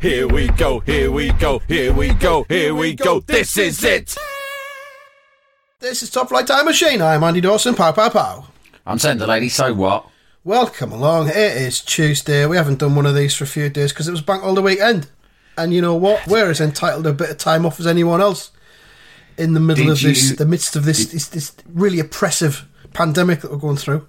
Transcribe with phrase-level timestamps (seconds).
[0.00, 3.18] Here we go, here we go, here we go, here we go.
[3.20, 4.16] This is it.
[5.80, 7.02] This is Top Flight Time Machine.
[7.02, 7.74] I'm Andy Dawson.
[7.74, 8.46] Pow, pow, pow.
[8.86, 10.06] I'm Sam Delaney, so what?
[10.44, 11.28] Welcome along.
[11.30, 12.46] It is Tuesday.
[12.46, 14.62] We haven't done one of these for a few days because it was bank holiday
[14.62, 15.08] weekend.
[15.56, 16.26] And you know what?
[16.28, 18.52] We're as entitled to a bit of time off as anyone else
[19.36, 22.66] in the middle Did of this, you- the midst of this, this, this really oppressive
[22.92, 24.06] pandemic that we're going through.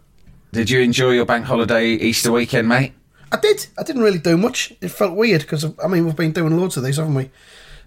[0.51, 2.93] Did you enjoy your bank holiday Easter weekend, mate?
[3.31, 3.67] I did.
[3.77, 4.73] I didn't really do much.
[4.81, 7.29] It felt weird because I mean we've been doing loads of these, haven't we?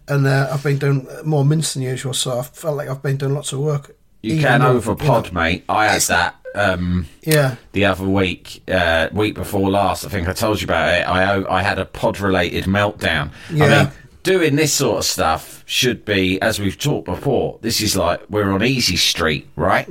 [0.08, 3.16] And uh, I've been doing more mints than usual, so I felt like I've been
[3.16, 3.96] doing lots of work.
[4.20, 5.64] You can though, over you pod, know, mate.
[5.68, 10.04] I had that um, Yeah, the other week, uh, week before last.
[10.04, 11.08] I think I told you about it.
[11.08, 13.30] I I had a pod related meltdown.
[13.50, 13.64] Yeah.
[13.64, 17.58] I mean, doing this sort of stuff should be, as we've talked before.
[17.62, 19.88] This is like we're on easy street, right?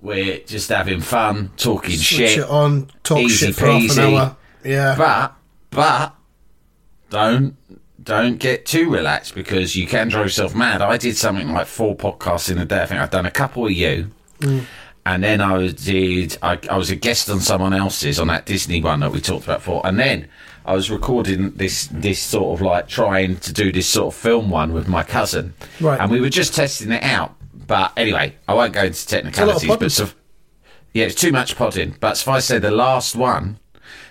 [0.00, 2.38] We're just having fun, talking switch shit.
[2.38, 4.36] it on, talk Easy shit for half peasy.
[4.66, 5.34] Yeah, But
[5.70, 6.14] but
[7.10, 7.56] don't
[8.02, 10.82] don't get too relaxed because you can drive yourself mad.
[10.82, 12.82] I did something like four podcasts in a day.
[12.82, 14.10] I think I've done a couple of you.
[15.04, 16.36] And then I did.
[16.42, 19.44] I, I was a guest on someone else's on that Disney one that we talked
[19.44, 19.80] about before.
[19.84, 20.28] And then
[20.64, 24.50] I was recording this this sort of like trying to do this sort of film
[24.50, 25.54] one with my cousin.
[25.80, 26.00] Right.
[26.00, 27.34] And we were just testing it out.
[27.54, 29.68] But anyway, I won't go into technicalities.
[29.76, 30.08] But so,
[30.92, 31.96] yeah, it's too much podding.
[32.00, 33.58] But suffice to say, the last one,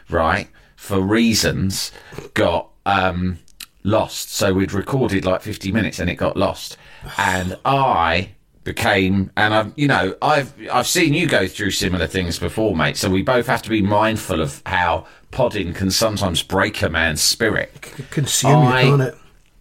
[0.10, 1.92] right, for reasons,
[2.34, 3.40] got um,
[3.84, 4.32] lost.
[4.32, 6.78] So we'd recorded like 50 minutes and it got lost.
[7.18, 8.32] And I
[8.64, 12.98] became, and I've, you know, I've, I've seen you go through similar things before, mate.
[12.98, 17.22] So we both have to be mindful of how podding can sometimes break a man's
[17.22, 17.72] spirit.
[18.12, 19.16] consume I- you, can't it?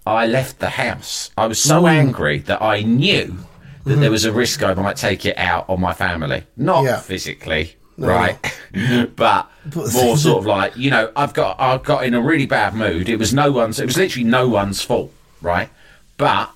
[0.06, 1.30] I left the house.
[1.38, 3.38] I was so angry that I knew
[3.84, 6.44] that there was a risk I might take it out on my family.
[6.58, 6.98] Not Yeah.
[7.00, 8.38] physically, right?
[9.16, 12.74] but more sort of like, you know, I've got I got in a really bad
[12.74, 13.08] mood.
[13.08, 15.70] It was no one's it was literally no one's fault, right?
[16.16, 16.50] But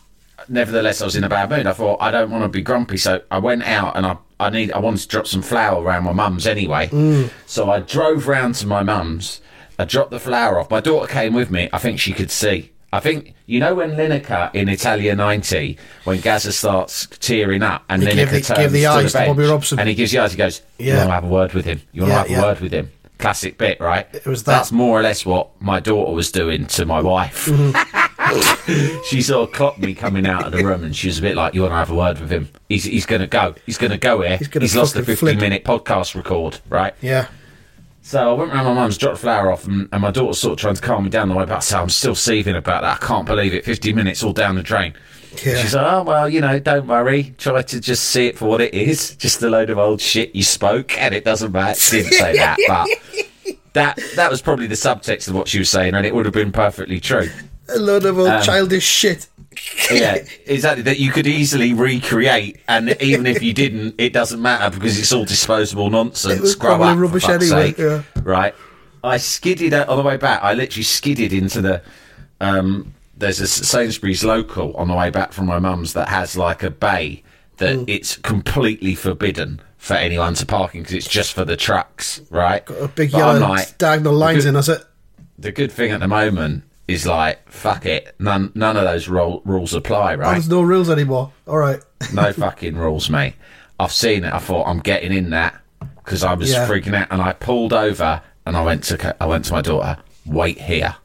[0.48, 1.66] nevertheless I was in a bad mood.
[1.66, 4.50] I thought I don't want to be grumpy, so I went out and I I
[4.50, 6.88] need I wanted to drop some flour around my mum's anyway.
[6.88, 7.30] Mm.
[7.46, 9.40] So I drove round to my mum's.
[9.78, 10.70] I dropped the flour off.
[10.70, 11.68] My daughter came with me.
[11.72, 12.72] I think she could see.
[12.92, 18.02] I think you know when Lineker in Italia '90, when Gazza starts tearing up and
[18.02, 19.78] He Lineker gave the- turns gave the to eyes the to Bobby Robson.
[19.78, 20.32] and he gives the eyes.
[20.32, 20.96] He goes, "You Yeah.
[20.98, 21.82] want to have a word with him?
[21.92, 22.38] You want Yeah, to have yeah.
[22.44, 24.06] a word with him?" Classic bit, right?
[24.12, 24.52] It was that.
[24.52, 27.46] That's more or less what my daughter was doing to my wife.
[27.46, 29.02] Mm-hmm.
[29.10, 31.34] she sort of clocked me coming out of the room, and she was a bit
[31.36, 32.48] like, "You want to have a word with him?
[32.68, 33.54] He's he's going to go.
[33.66, 34.36] He's going to go here.
[34.36, 37.26] He's gonna lost the fucking fifty flip." minute podcast record, right?" Yeah,
[38.08, 40.58] So I went round my mum's, dropped flour off, and, and my daughter sort of
[40.58, 41.62] trying to calm me down the way back.
[41.62, 43.02] So I'm still seething about that.
[43.02, 43.66] I can't believe it.
[43.66, 44.94] 50 minutes all down the drain.
[45.44, 45.56] Yeah.
[45.60, 47.34] She's like, oh, well, you know, don't worry.
[47.36, 49.14] Try to just see it for what it is.
[49.16, 51.78] Just a load of old shit you spoke, and it doesn't matter.
[51.90, 55.94] Didn't say that, but that that was probably the subtext of what she was saying,
[55.94, 57.28] and it would have been perfectly true.
[57.68, 59.26] a load of old Um, childish shit.
[59.90, 60.82] Yeah, exactly.
[60.82, 65.12] That you could easily recreate, and even if you didn't, it doesn't matter because it's
[65.12, 66.34] all disposable nonsense.
[66.38, 68.02] It was Grow up, rubbish anyway, yeah.
[68.22, 68.54] Right.
[69.02, 70.42] I skidded on the way back.
[70.42, 71.82] I literally skidded into the.
[72.40, 76.62] Um, there's a Sainsbury's local on the way back from my mum's that has like
[76.62, 77.22] a bay
[77.56, 77.84] that Hmm.
[77.88, 82.64] it's completely forbidden for anyone to park in because it's just for the trucks, right?
[82.64, 84.84] Got A big But yellow like, diagonal lines good- in, that's it.
[85.38, 89.42] the good thing at the moment is like fuck it none none of those ro-
[89.44, 91.30] rules apply Oh, right there's no rules anymore.
[91.46, 91.80] All right.
[92.12, 93.34] no fucking rules mate
[93.78, 95.60] i've seen it i thought i'm getting in that
[96.04, 96.66] because i was Yeah.
[96.66, 99.98] freaking out and i pulled over and i went to i went to my daughter
[100.26, 100.96] wait here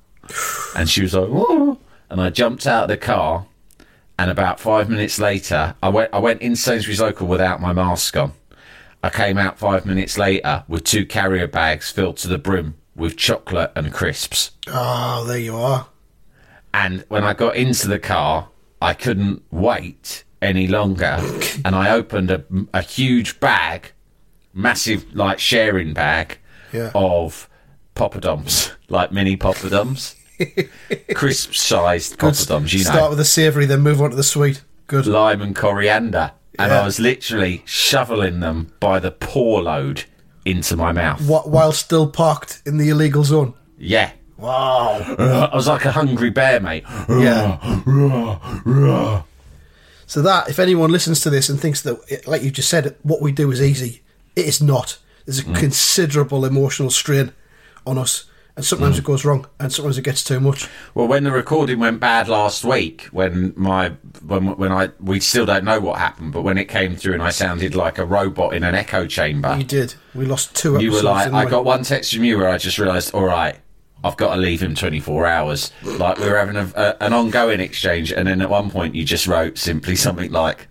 [0.75, 1.77] and she was like Whoa.
[2.09, 3.45] and i jumped out of the car
[4.18, 8.15] and about five minutes later i went i went in sainsbury's local without my mask
[8.18, 8.31] on
[9.06, 13.17] I came out five minutes later with two carrier bags filled to the brim with
[13.17, 14.51] chocolate and crisps.
[14.67, 15.87] Oh, there you are.
[16.73, 18.49] And when I got into the car,
[18.81, 21.17] I couldn't wait any longer.
[21.65, 22.43] and I opened a,
[22.73, 23.91] a huge bag,
[24.53, 26.37] massive, like, sharing bag
[26.71, 26.91] Yeah.
[26.95, 27.49] of
[27.95, 30.15] poppadoms, like mini poppadoms.
[31.15, 34.63] crisp sized poppadoms, you Start with the savoury, then move on to the sweet.
[34.87, 35.07] Good.
[35.07, 36.31] lime and coriander.
[36.59, 36.81] And Yeah.
[36.81, 40.03] I was literally shoveling them by the pour load
[40.45, 41.19] into my mouth.
[41.21, 43.53] Wh- while still parked in the illegal zone.
[43.77, 44.11] Yeah.
[44.37, 44.99] Wow.
[45.51, 46.83] I was like a hungry bear, mate.
[47.09, 49.23] Yeah.
[50.05, 53.19] So that, if anyone listens to this and thinks that, like you just said, what
[53.19, 54.03] we do is easy,
[54.35, 54.99] it is not.
[55.25, 55.55] There's a mm.
[55.55, 57.31] considerable emotional strain
[57.87, 58.25] on us,
[58.55, 59.00] and sometimes hmm.
[59.00, 60.67] it goes wrong, and sometimes it gets too much.
[60.94, 63.89] Well, when the recording went bad last week, when my
[64.25, 67.23] when when I we still don't know what happened, but when it came through and
[67.23, 69.95] I sounded like a robot in an echo chamber, You did.
[70.13, 70.83] We lost two episodes.
[70.83, 73.57] you were like, I got one text from you where I just realised, all right,
[74.03, 75.71] I've got to leave him 24 hours.
[75.81, 79.05] Like we were having a, a, an ongoing exchange, and then at one point you
[79.05, 80.67] just wrote simply something like.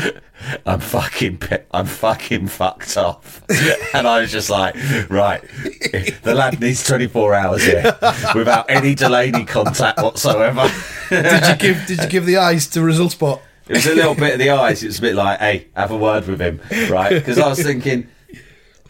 [0.66, 1.40] I'm fucking,
[1.70, 3.42] I'm fucking fucked off,
[3.94, 4.74] and I was just like,
[5.08, 5.40] right,
[6.22, 7.96] the lad needs 24 hours here
[8.34, 10.70] without any Delaney contact whatsoever.
[11.10, 13.42] Did you give Did you give the eyes to result spot?
[13.68, 14.82] It was a little bit of the eyes.
[14.82, 16.60] It was a bit like, hey, have a word with him,
[16.90, 17.10] right?
[17.10, 18.08] Because I was thinking,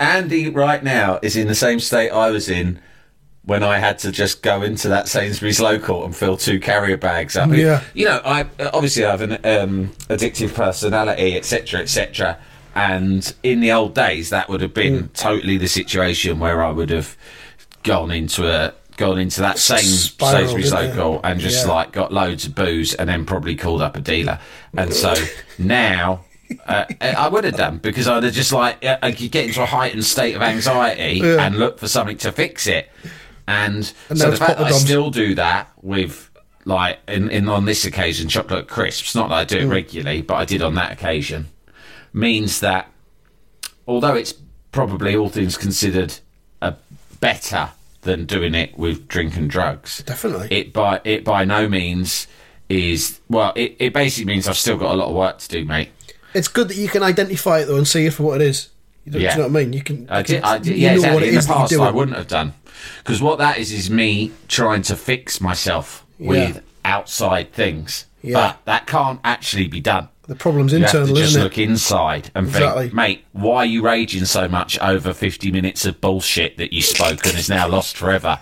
[0.01, 2.81] Andy right now is in the same state I was in
[3.45, 7.37] when I had to just go into that Sainsbury's local and fill two carrier bags
[7.37, 7.51] up.
[7.51, 7.83] Yeah.
[7.93, 12.39] You know, I obviously I have an um, addictive personality, etc., etc.
[12.75, 16.91] And in the old days, that would have been totally the situation where I would
[16.91, 17.17] have
[17.83, 21.73] gone into a gone into that same Sainsbury's local and just Yeah.
[21.73, 24.39] like got loads of booze and then probably called up a dealer.
[24.77, 25.15] And so
[25.59, 26.25] now.
[26.67, 29.63] Uh, I would have done because I'd have just like uh, I could get into
[29.63, 31.47] a heightened state of anxiety Yeah.
[31.47, 32.91] and look for something to fix it,
[33.47, 36.31] and, And so the fact that I still do that with
[36.65, 39.63] like in, in on this occasion chocolate crisps, not that I do Mm.
[39.63, 41.49] it regularly, but I did on that occasion,
[42.13, 42.89] means that
[43.87, 44.35] although it's
[44.71, 46.15] probably all things considered
[46.61, 46.75] a
[47.21, 47.71] better
[48.03, 50.49] than doing it with drink and drugs, Definitely.
[50.51, 52.27] it by it by no means
[52.69, 53.53] is well.
[53.57, 55.91] It, it basically means I've still got a lot of work to do, mate.
[56.35, 58.69] It's good that you can identify it though and see it for what it is.
[59.05, 59.19] You Yeah.
[59.19, 59.73] Do you know what I mean?
[59.73, 60.09] You can.
[60.09, 61.29] I did, I did, yeah, exactly.
[61.29, 62.55] In the is that you're past, I wouldn't have done
[62.99, 68.35] because what that is is me trying to fix myself with outside things, Yeah.
[68.35, 70.09] but that can't actually be done.
[70.29, 72.85] The problem's You have to just look inside and Exactly.
[72.85, 76.81] think, mate, why are you raging so much over 50 minutes of bullshit that you
[76.81, 78.39] spoke and is now lost forever?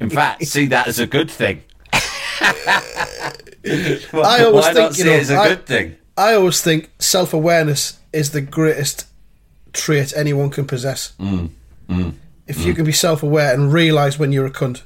[0.00, 1.62] In fact, see that as a good thing.
[1.92, 3.32] I
[3.64, 4.12] always
[4.52, 5.96] why think, not you know, it as a I- good thing?
[6.16, 9.06] I always think self awareness is the greatest
[9.72, 11.12] trait anyone can possess.
[11.18, 11.50] Mm,
[12.50, 14.82] If you can be self aware and realise when you're a cunt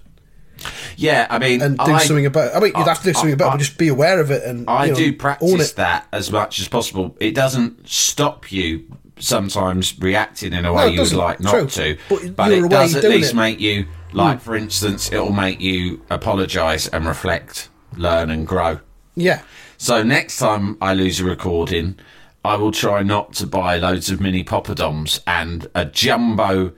[0.97, 2.57] Yeah, I mean, and do I, something about it.
[2.57, 4.43] I mean, you'd have to do something about it, but just be aware of it
[4.45, 7.17] and I you know, do practice that as much as possible.
[7.21, 8.85] It doesn't stop you
[9.19, 11.67] sometimes reacting in a way No, you would like not True.
[11.69, 13.37] to, But but, it does at least it.
[13.37, 14.17] make you, hmm.
[14.17, 18.81] like for instance, it'll make you apologise and reflect, learn and grow.
[19.17, 19.43] Yeah.
[19.77, 21.97] So next time I lose a recording,
[22.45, 26.73] I will try not to buy loads of mini poppadoms and a jumbo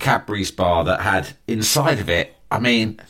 [0.00, 2.34] Cadbury's bar that had inside of it.
[2.50, 3.00] I mean,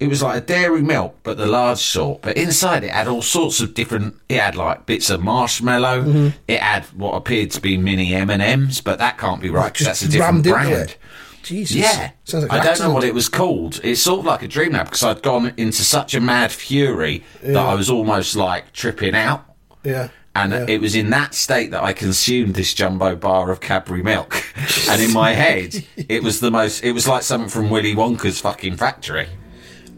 [0.00, 2.22] it was like a dairy milk, but the large sort.
[2.22, 4.16] But inside it had all sorts of different.
[4.28, 6.02] It had like bits of marshmallow.
[6.02, 6.28] Mm-hmm.
[6.46, 9.72] It had what appeared to be mini M and M's, but that can't be right
[9.72, 10.96] because that's a different brand.
[11.42, 11.76] Jesus.
[11.76, 13.80] Yeah, like I don't know what it was called.
[13.82, 17.24] It's sort of like a dream now because I'd gone into such a mad fury
[17.42, 19.44] that I was almost like tripping out.
[19.82, 20.08] Yeah.
[20.38, 20.66] And yeah.
[20.68, 24.44] it was in that state that I consumed this jumbo bar of Cadbury milk.
[24.88, 26.84] and in my head, it was the most.
[26.84, 29.28] It was like something from Willy Wonka's fucking factory.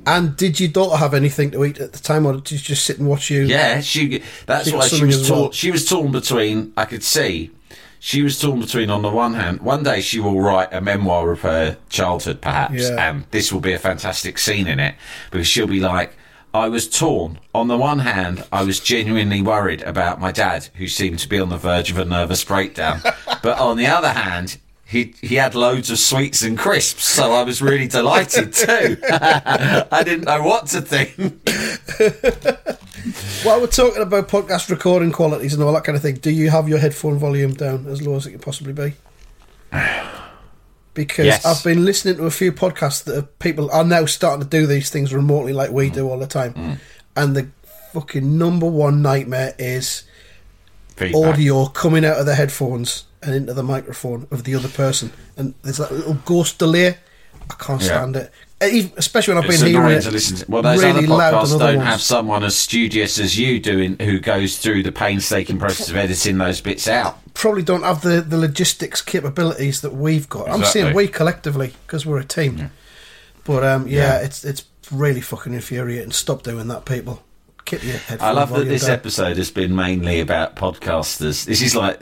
[0.06, 2.86] And did your daughter have anything to eat at the time, or did she just
[2.86, 3.42] sit and watch you?
[3.42, 4.22] Yeah, she.
[4.46, 5.40] That's why she was as torn.
[5.40, 5.50] well.
[5.52, 6.72] She was torn between.
[6.76, 7.50] I could see.
[8.02, 11.32] She was torn between, on the one hand, one day she will write a memoir
[11.32, 13.10] of her childhood, perhaps, Yeah.
[13.10, 14.94] and this will be a fantastic scene in it
[15.30, 16.16] because she'll be like,
[16.52, 17.38] I was torn.
[17.54, 21.38] On the one hand, I was genuinely worried about my dad, who seemed to be
[21.38, 23.00] on the verge of a nervous breakdown.
[23.42, 27.44] but on the other hand, he, he had loads of sweets and crisps, so I
[27.44, 28.96] was really delighted too.
[29.10, 31.14] I didn't know what to think.
[33.44, 36.50] While we're talking about podcast recording qualities and all that kind of thing, do you
[36.50, 38.94] have your headphone volume down as low as it can possibly be?
[40.94, 41.44] Because Yes.
[41.44, 44.66] I've been listening to a few podcasts that are, people are now starting to do
[44.66, 46.52] these things remotely like we do all the time.
[46.54, 46.78] Mm.
[47.16, 47.48] And the
[47.92, 50.02] fucking number one nightmare is
[50.96, 51.34] Feedback.
[51.34, 55.12] audio coming out of the headphones and into the microphone of the other person.
[55.36, 56.98] And there's that little ghost delay.
[57.50, 57.86] I can't Yeah.
[57.88, 58.32] stand it.
[58.62, 60.44] Uh, even- Especially when I've It's been hearing annoying it to listen to.
[60.50, 64.18] Well, those really other loud podcasts don't have someone as studious as you doing who
[64.20, 67.18] goes through the painstaking process of editing those bits out.
[67.34, 70.50] probably don't have the, the logistics capabilities that we've got.
[70.50, 72.70] I'm saying we collectively because we're a team.
[73.44, 74.24] But um, yeah, Yeah.
[74.26, 76.10] it's it's really fucking infuriating.
[76.12, 77.22] Stop doing that, people.
[77.64, 78.20] Keep your head.
[78.20, 78.90] I love that this down.
[78.92, 81.44] episode has been mainly about podcasters.
[81.46, 82.00] This is like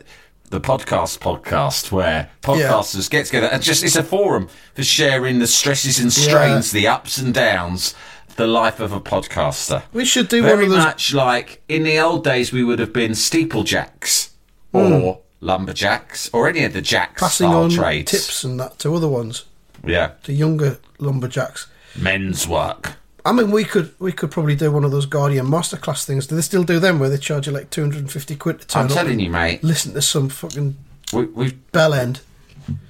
[0.51, 5.47] the podcast podcast where podcasters get together and just it's a forum for sharing the
[5.47, 7.95] stresses and strains, the ups and downs,
[8.37, 9.83] the life of a podcaster.
[9.93, 10.79] We should do Very one of those.
[10.79, 14.31] much like in the old days we would have been steeplejacks
[14.73, 17.25] or lumberjacks or any of the jack Hmm.
[17.25, 18.11] passing style on trades.
[18.11, 19.45] tips and that to other ones,
[19.87, 20.13] Yeah.
[20.25, 21.67] to younger lumberjacks.
[21.97, 22.93] Men's work.
[23.29, 26.27] I mean, we could we could probably do one of those Guardian masterclass things.
[26.27, 28.61] Do they still do them where they charge you like two hundred and fifty quid
[28.61, 29.63] to turn I'm telling you, mate.
[29.63, 30.77] Listen to some fucking
[31.13, 32.21] We, we've bell end.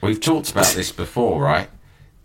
[0.00, 1.68] We've talked about this before, right?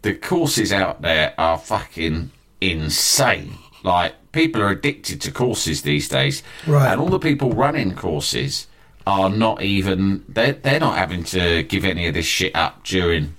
[0.02, 3.58] The courses out there are fucking insane.
[3.84, 6.42] Like, people are addicted to courses these days.
[6.66, 6.92] Right.
[6.92, 8.68] And all the people running courses
[9.06, 13.36] are not even, they're, they're not having to give any of this shit up during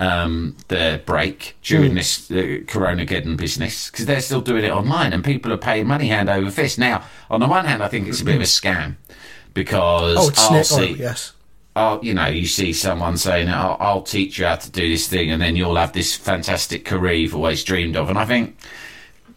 [0.00, 2.34] um, the break, during this uh,
[2.66, 6.50] Coronageddon business, because they're still doing it online and people are paying money hand over
[6.50, 6.78] fist.
[6.78, 8.96] Now, on the one hand, I think it's a bit of a scam
[9.54, 11.32] because Oh, it's I'll see- Yes.
[11.76, 15.06] oh, you know, you see someone saying, I'll, I'll teach you how to do this
[15.06, 18.08] thing, and then you'll have this fantastic career you've always dreamed of.
[18.08, 18.56] And I think,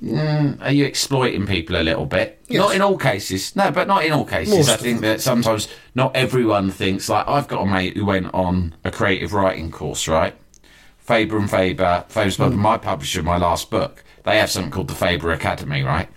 [0.04, 2.40] mm, are you exploiting people a little bit?
[2.48, 2.60] Yes.
[2.60, 3.56] Not in all cases.
[3.56, 4.56] No, but not in all cases.
[4.56, 8.34] Most I think that sometimes not everyone thinks, like, I've got a mate who went
[8.34, 10.34] on a creative writing course, right?
[11.04, 12.56] Faber and Faber, Faber's Hmm.
[12.56, 16.10] My publisher, my last book, they have something called the Faber Academy, right?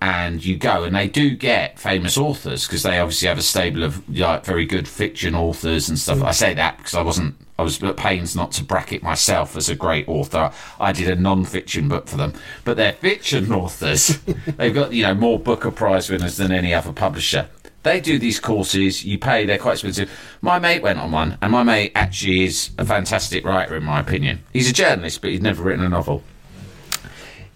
[0.00, 3.82] And you go, and they do get famous authors because they obviously have a stable
[3.82, 6.22] of like very good fiction authors and stuff.
[6.22, 9.68] I say that because I wasn't, I was at pains not to bracket myself as
[9.68, 10.52] a great author.
[10.78, 14.20] I did a non-fiction book for them, but they're fiction authors.
[14.56, 17.48] They've got you know more Booker Prize winners than any other publisher.
[17.84, 20.10] They do these courses, you pay, they're quite expensive.
[20.42, 24.00] My mate went on one, and my mate actually is a fantastic writer, in my
[24.00, 24.40] opinion.
[24.52, 26.22] He's a journalist, but he's never written a novel.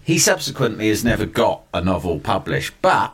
[0.03, 3.13] He subsequently has never got a novel published, but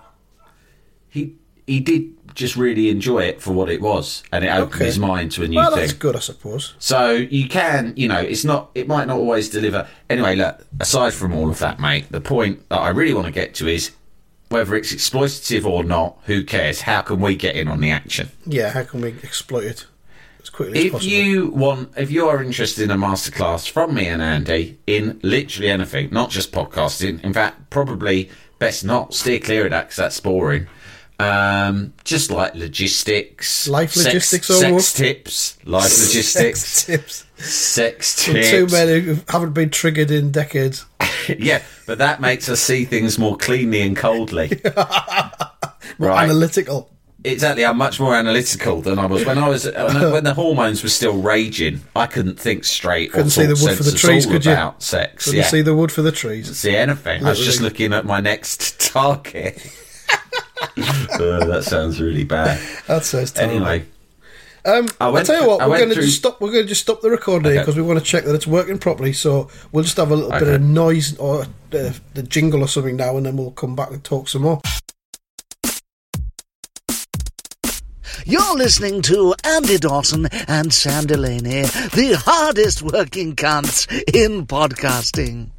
[1.10, 1.36] he
[1.68, 4.86] he did just really enjoy it for what it was, and it opened Okay.
[4.86, 5.56] his mind to a new thing.
[5.58, 5.80] Well, thing.
[5.80, 6.74] that's good, I suppose.
[6.80, 9.88] So you can, you know, it's not, it might not always deliver.
[10.10, 13.32] Anyway, look, aside from all of that, mate, the point that I really want to
[13.34, 13.92] get to is
[14.50, 16.82] whether it's exploitative or not, who cares?
[16.82, 18.30] How can we get in on the action?
[18.46, 19.86] Yeah, how can we exploit it
[20.42, 21.12] as quickly as possible?
[21.12, 25.20] If you want, if you are interested in a masterclass from me and Andy in
[25.24, 29.98] literally anything, not just podcasting, in fact, probably best not steer clear of that because
[29.98, 30.68] that's boring.
[31.20, 34.96] Um, just like logistics, Life sex- logistics sex almost.
[34.98, 37.26] tips, life logistics, Sex tips.
[37.38, 38.50] sex From tips.
[38.50, 40.86] two men who haven't been triggered in decades.
[41.38, 44.62] yeah, but that makes us see things more cleanly and coldly.
[45.98, 46.24] More right.
[46.24, 46.90] analytical.
[47.26, 50.88] Exactly, I'm much more analytical than I was when I was when, the hormones were
[50.90, 51.82] still raging.
[51.94, 53.12] I couldn't think straight.
[53.12, 54.54] Couldn't or see the wood for the trees, could you?
[54.54, 55.46] About sex, Couldn't yeah.
[55.48, 56.56] see the wood for the trees.
[56.58, 57.26] see anything.
[57.26, 59.58] I was just looking at my next target.
[61.20, 62.60] Uh, that sounds really bad.
[62.88, 63.56] That says terrible.
[63.68, 63.86] Anyway,
[64.66, 66.40] Um, I I'll went tell you what, I we're going to through- just stop.
[66.42, 67.60] We're going to just stop the recording Okay.
[67.60, 69.12] because we want to check that it's working properly.
[69.14, 72.96] So we'll just have a little bit of noise or uh, the jingle or something
[72.96, 74.62] now, and then we'll come back and talk some more.
[78.26, 85.50] You're listening to Andy Dawson and Sam Delaney, the hardest working cunts in podcasting.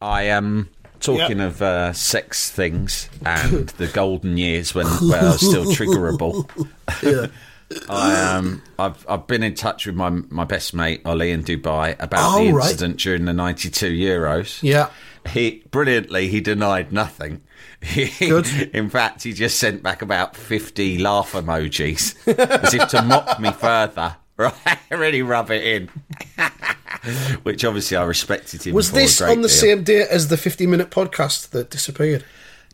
[0.00, 0.68] I am
[1.06, 6.48] talking of uh, sex things and the golden years when where I was still triggerable.
[7.02, 7.26] Yeah.
[7.88, 11.96] I um, I've I've been in touch with my my best mate Ollie in Dubai
[12.00, 12.70] about Oh, the right.
[12.70, 14.62] incident during the '92 Euros.
[14.62, 14.90] Yeah.
[15.28, 17.40] He brilliantly he denied nothing.
[17.82, 18.46] He- Good.
[18.72, 23.50] In fact, he just sent back about 50 laugh emojis as if to mock me
[23.50, 24.14] further.
[24.38, 24.54] Right,
[24.90, 25.88] really rub it in.
[27.42, 28.74] Which obviously I respected him.
[28.74, 29.56] Was this on the deal.
[29.56, 32.24] same day as the 50 minute podcast that disappeared?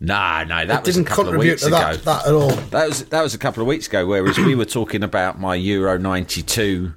[0.01, 2.03] No, no, that It was didn't a couple of contribute weeks to that, ago.
[2.05, 2.51] that at all.
[2.51, 4.05] That was that was a couple of weeks ago.
[4.07, 6.95] Whereas we were talking about my Euro '92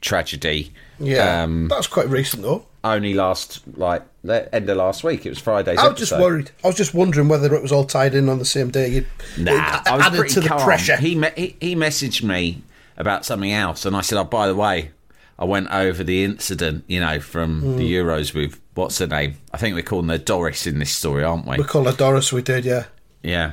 [0.00, 0.72] tragedy.
[0.98, 1.42] Yeah.
[1.42, 2.64] Um, that was quite recent, though.
[2.84, 5.26] only last like the end of last week.
[5.26, 5.78] It was Friday's.
[5.78, 6.52] I was just worried.
[6.64, 8.88] I was just wondering whether it was all tied in on the same day.
[8.88, 9.06] You'd,
[9.36, 10.60] Nah, it I was added pretty to the calm.
[10.62, 10.96] pressure.
[10.96, 12.62] He, me- he he messaged me
[12.96, 14.90] about something else, and I said, "Oh, by the way,
[15.38, 17.76] I went over the incident, you know, from Hmm.
[17.76, 19.36] the Euros with what's her name?
[19.52, 21.56] I think we're calling her Doris in this story, aren't we?
[21.58, 22.84] we call her Doris, we did, yeah.
[23.22, 23.52] Yeah.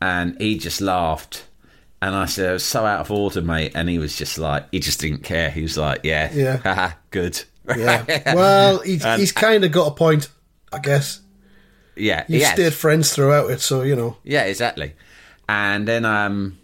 [0.00, 1.44] And he just laughed.
[2.00, 3.72] And I said, I was so out of order, mate.
[3.74, 5.50] And he was just like, he just didn't care.
[5.50, 6.92] He was like, yeah, Yeah.
[7.10, 7.42] good.
[7.76, 8.04] Yeah.
[8.34, 10.28] well, he's, And- he's kind of got a point,
[10.72, 11.20] I guess.
[11.96, 12.52] yeah, yes.
[12.52, 14.16] stayed friends throughout it, so, you know.
[14.22, 14.94] Yeah, exactly.
[15.48, 16.58] And then um,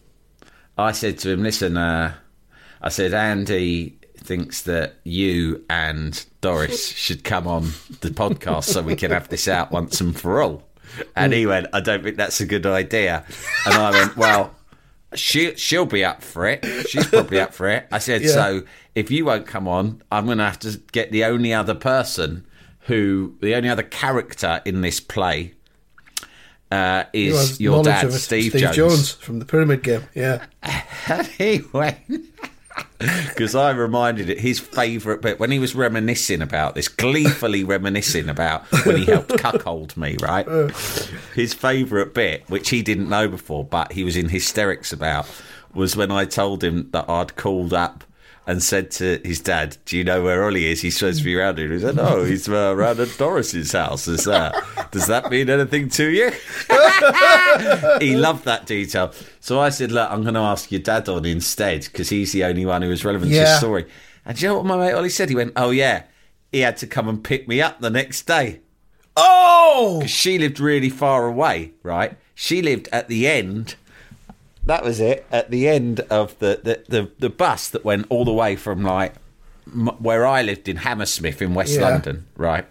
[0.77, 2.15] I said to him, listen, uh,
[2.83, 7.65] I said, Andy thinks that you and Doris should come on
[8.01, 10.63] the podcast so we can have this out once and for all.
[11.17, 13.25] And he went, I don't think that's a good idea.
[13.67, 14.55] And I went, well,
[15.15, 16.65] she, she'll be up for it.
[16.89, 17.87] She's probably up for it.
[17.93, 18.31] I said, Yeah.
[18.31, 18.63] so
[18.95, 22.45] if you won't come on, I'm going to have to get the only other person
[22.81, 25.55] who, the only other character in this play
[26.71, 28.19] uh, Who is has your dad, of it?
[28.19, 28.77] Steve, Steve Jones.
[28.77, 30.03] Jones from the Pyramid Game.
[30.15, 30.47] Yeah.
[31.09, 31.99] And he went
[32.99, 38.29] because I reminded it his favourite bit when he was reminiscing about this, gleefully reminiscing
[38.29, 40.17] about when he helped cuckold me.
[40.21, 40.47] Right,
[41.35, 45.27] his favourite bit, which he didn't know before, but he was in hysterics about,
[45.75, 48.05] was when I told him that I'd called up.
[48.47, 50.83] And said to his dad, "Do you know where Ollie is?
[50.83, 54.07] He's supposed to be around here." He said, "No, he's uh, around at Doris's house."
[54.07, 54.53] Is uh,
[54.91, 56.31] does that mean anything to you?
[58.01, 59.13] he loved that detail.
[59.41, 62.45] So I said, look, I'm going to ask your dad on instead because he's the
[62.45, 63.45] only one who was relevant to Yeah.
[63.45, 63.87] the story.
[64.25, 65.29] And do you know what my mate Ollie said?
[65.29, 66.05] He went, oh, yeah.
[66.53, 68.61] He had to come and pick me up the next day.
[69.17, 69.99] Oh!
[69.99, 72.17] Because she lived really far away, right?
[72.35, 73.75] She lived at the end.
[74.67, 75.27] That was it.
[75.31, 78.83] At the end of the, the, the, the bus that went all the way from
[78.83, 79.15] like
[79.67, 81.83] m- where I lived in Hammersmith in West Yeah.
[81.89, 82.67] London, right?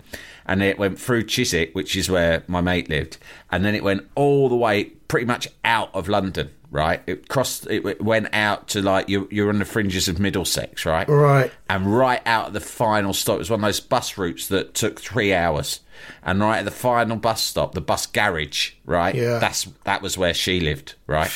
[0.45, 3.17] And it went through Chiswick, which is where my mate lived,
[3.51, 7.01] and then it went all the way pretty much out of London, right?
[7.07, 11.07] It crossed, it went out to like you're, you're on the fringes of Middlesex, right?
[11.07, 11.49] Right.
[11.69, 14.73] And right out at the final stop, it was one of those bus routes that
[14.73, 15.79] took three hours.
[16.23, 19.15] And right at the final bus stop, the bus garage, right?
[19.15, 19.39] Yeah.
[19.39, 21.31] That's that was where she lived, right?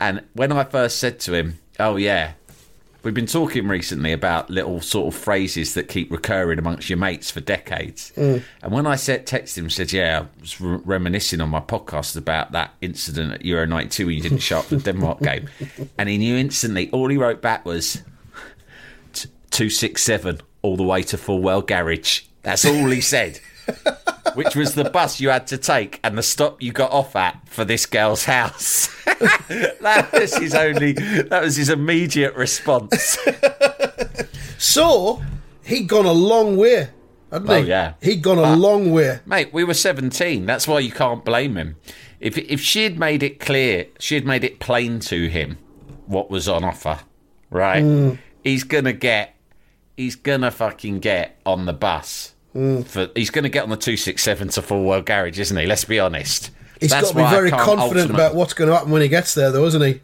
[0.00, 2.32] And when I first said to him, "Oh yeah,
[3.02, 7.30] we've been talking recently about little sort of phrases that keep recurring amongst your mates
[7.30, 8.42] for decades," mm.
[8.62, 12.16] and when I said text him, said, "Yeah, I was re- reminiscing on my podcast
[12.16, 15.48] about that incident at Euro '92 when you didn't show up for the Denmark game,"
[15.98, 16.90] and he knew instantly.
[16.90, 18.02] All he wrote back was
[19.50, 22.22] two six seven all the way to Fulwell Garage.
[22.42, 23.40] That's all he said.
[24.34, 27.40] Which was the bus you had to take and the stop you got off at
[27.48, 28.86] for this girl's house.
[29.04, 30.92] that was his only.
[30.92, 33.18] That was his immediate response.
[34.58, 35.22] So,
[35.64, 36.88] he'd gone a long way,
[37.30, 37.68] hadn't Oh, he?
[37.68, 37.94] yeah.
[38.02, 39.20] He'd gone a long way.
[39.24, 40.46] Mate, we were 17.
[40.46, 41.76] That's why you can't blame him.
[42.20, 45.58] If if she had made it clear, she had made it plain to him
[46.06, 46.98] what was on offer,
[47.50, 47.84] right?
[47.84, 48.18] Mm.
[48.42, 49.36] He's gonna get,
[49.96, 52.34] he's gonna fucking get on the bus.
[52.54, 52.86] Mm.
[52.86, 55.66] For he's gonna get on the two six seven to Fulwell Garage, isn't he?
[55.66, 56.50] Let's be honest.
[56.80, 59.34] He's That's got to be very confident about what's going to happen when he gets
[59.34, 60.00] there, though, isn't he?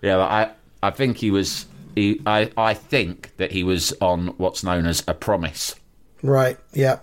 [0.00, 0.50] Yeah, I
[0.82, 1.66] I think he was.
[1.94, 5.74] He, I I think that he was on what's known as a promise.
[6.22, 7.00] Right, yeah.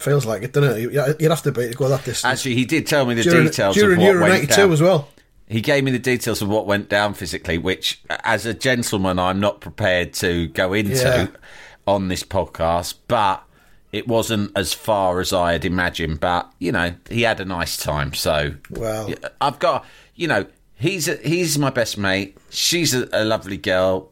[0.00, 1.20] Feels like it, doesn't it?
[1.20, 2.24] You'd have to be to go that distance.
[2.24, 4.72] Actually, he did tell me the during details during of what Euro went 92 down.
[4.72, 5.08] as well.
[5.48, 9.38] He gave me the details of what went down physically, which, as a gentleman, I'm
[9.40, 11.26] not prepared to go into Yeah.
[11.86, 12.94] on this podcast.
[13.06, 13.42] But
[13.96, 16.20] it wasn't as far as I had imagined.
[16.20, 18.12] But you know, he had a nice time.
[18.14, 19.12] So Well.
[19.40, 22.36] I've got you know, he's a, he's my best mate.
[22.50, 24.10] She's a, a lovely girl.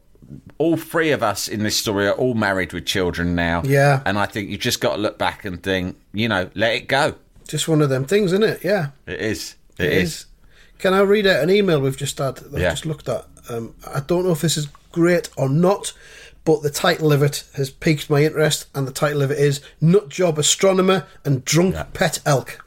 [0.59, 3.63] All three of us in this story are all married with children now.
[3.65, 4.03] Yeah.
[4.07, 6.89] and I think you've just got to look back and think, you know, let it
[6.89, 7.15] go.
[7.47, 8.65] Just one of them things, isn't it?
[8.65, 8.89] Yeah.
[9.07, 9.55] It is.
[9.79, 10.27] it is.
[10.79, 12.71] Can I read out an email we've just had that I've Yeah.
[12.71, 13.27] just looked at?
[13.51, 15.93] Um, I don't know if this is great or not,
[16.45, 19.61] but the title of it has piqued my interest, and the title of it is
[19.81, 22.65] Nut Job Astronomer and Drunk Pet Elk.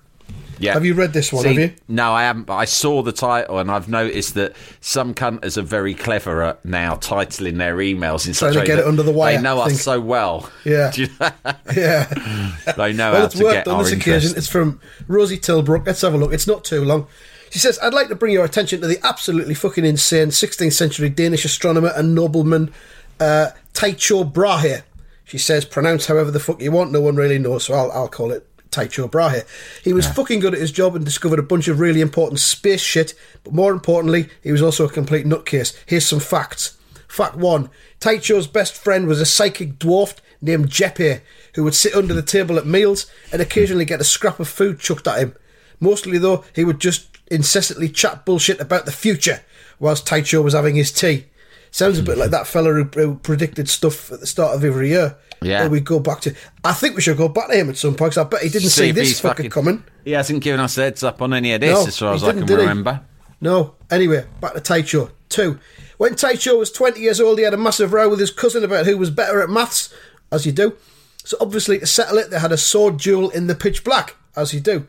[0.59, 0.73] Yeah.
[0.73, 1.73] Have you read this one, See, have you?
[1.87, 2.45] No, I haven't.
[2.45, 6.65] But I saw the title, and I've noticed that some cunters are very clever at
[6.65, 9.59] now titling their emails in such a way get it under the wire, They know
[9.59, 10.49] us so well.
[10.65, 10.91] Yeah.
[10.93, 11.29] Do you know?
[11.75, 12.05] Yeah.
[12.77, 14.07] they know well, how it's to worked get on this interest.
[14.07, 14.37] occasion.
[14.37, 15.85] It's from Rosie Tilbrook.
[15.85, 16.33] Let's have a look.
[16.33, 17.07] It's not too long.
[17.51, 21.09] She says, I'd like to bring your attention to the absolutely fucking insane 16th century
[21.09, 22.73] Danish astronomer and nobleman
[23.19, 24.81] uh, Tycho Brahe.
[25.23, 26.91] She says, pronounce however the fuck you want.
[26.91, 29.43] No one really knows, so I'll, I'll call it Tycho Brahe.
[29.83, 32.81] He was fucking good at his job and discovered a bunch of really important space
[32.81, 33.13] shit,
[33.43, 35.77] but more importantly, he was also a complete nutcase.
[35.85, 36.75] Here's some facts.
[37.07, 41.21] Fact one Tycho's best friend was a psychic dwarf named Jeppe,
[41.53, 44.79] who would sit under the table at meals and occasionally get a scrap of food
[44.79, 45.35] chucked at him.
[45.79, 49.41] Mostly, though, he would just incessantly chat bullshit about the future
[49.79, 51.25] whilst Tycho was having his tea.
[51.71, 52.31] Sounds a bit like mm-hmm.
[52.31, 55.15] that fella who, predicted stuff at the start of every year.
[55.41, 55.67] Yeah.
[55.67, 56.35] We go back to.
[56.63, 58.49] I think we should go back to him at some point 'cause I bet he
[58.49, 59.83] didn't see, if this he's fucking coming.
[60.03, 62.23] He hasn't given us a heads up on any of this, No, as far as
[62.23, 63.01] I can remember.
[63.39, 63.75] No.
[63.91, 65.11] Anyway, back to Tycho.
[65.29, 65.59] Two.
[65.97, 68.85] When Tycho was 20 years old, he had a massive row with his cousin about
[68.85, 69.93] who was better at maths,
[70.31, 70.75] as you do.
[71.23, 74.53] So obviously, to settle it, they had a sword duel in the pitch black, as
[74.53, 74.87] you do.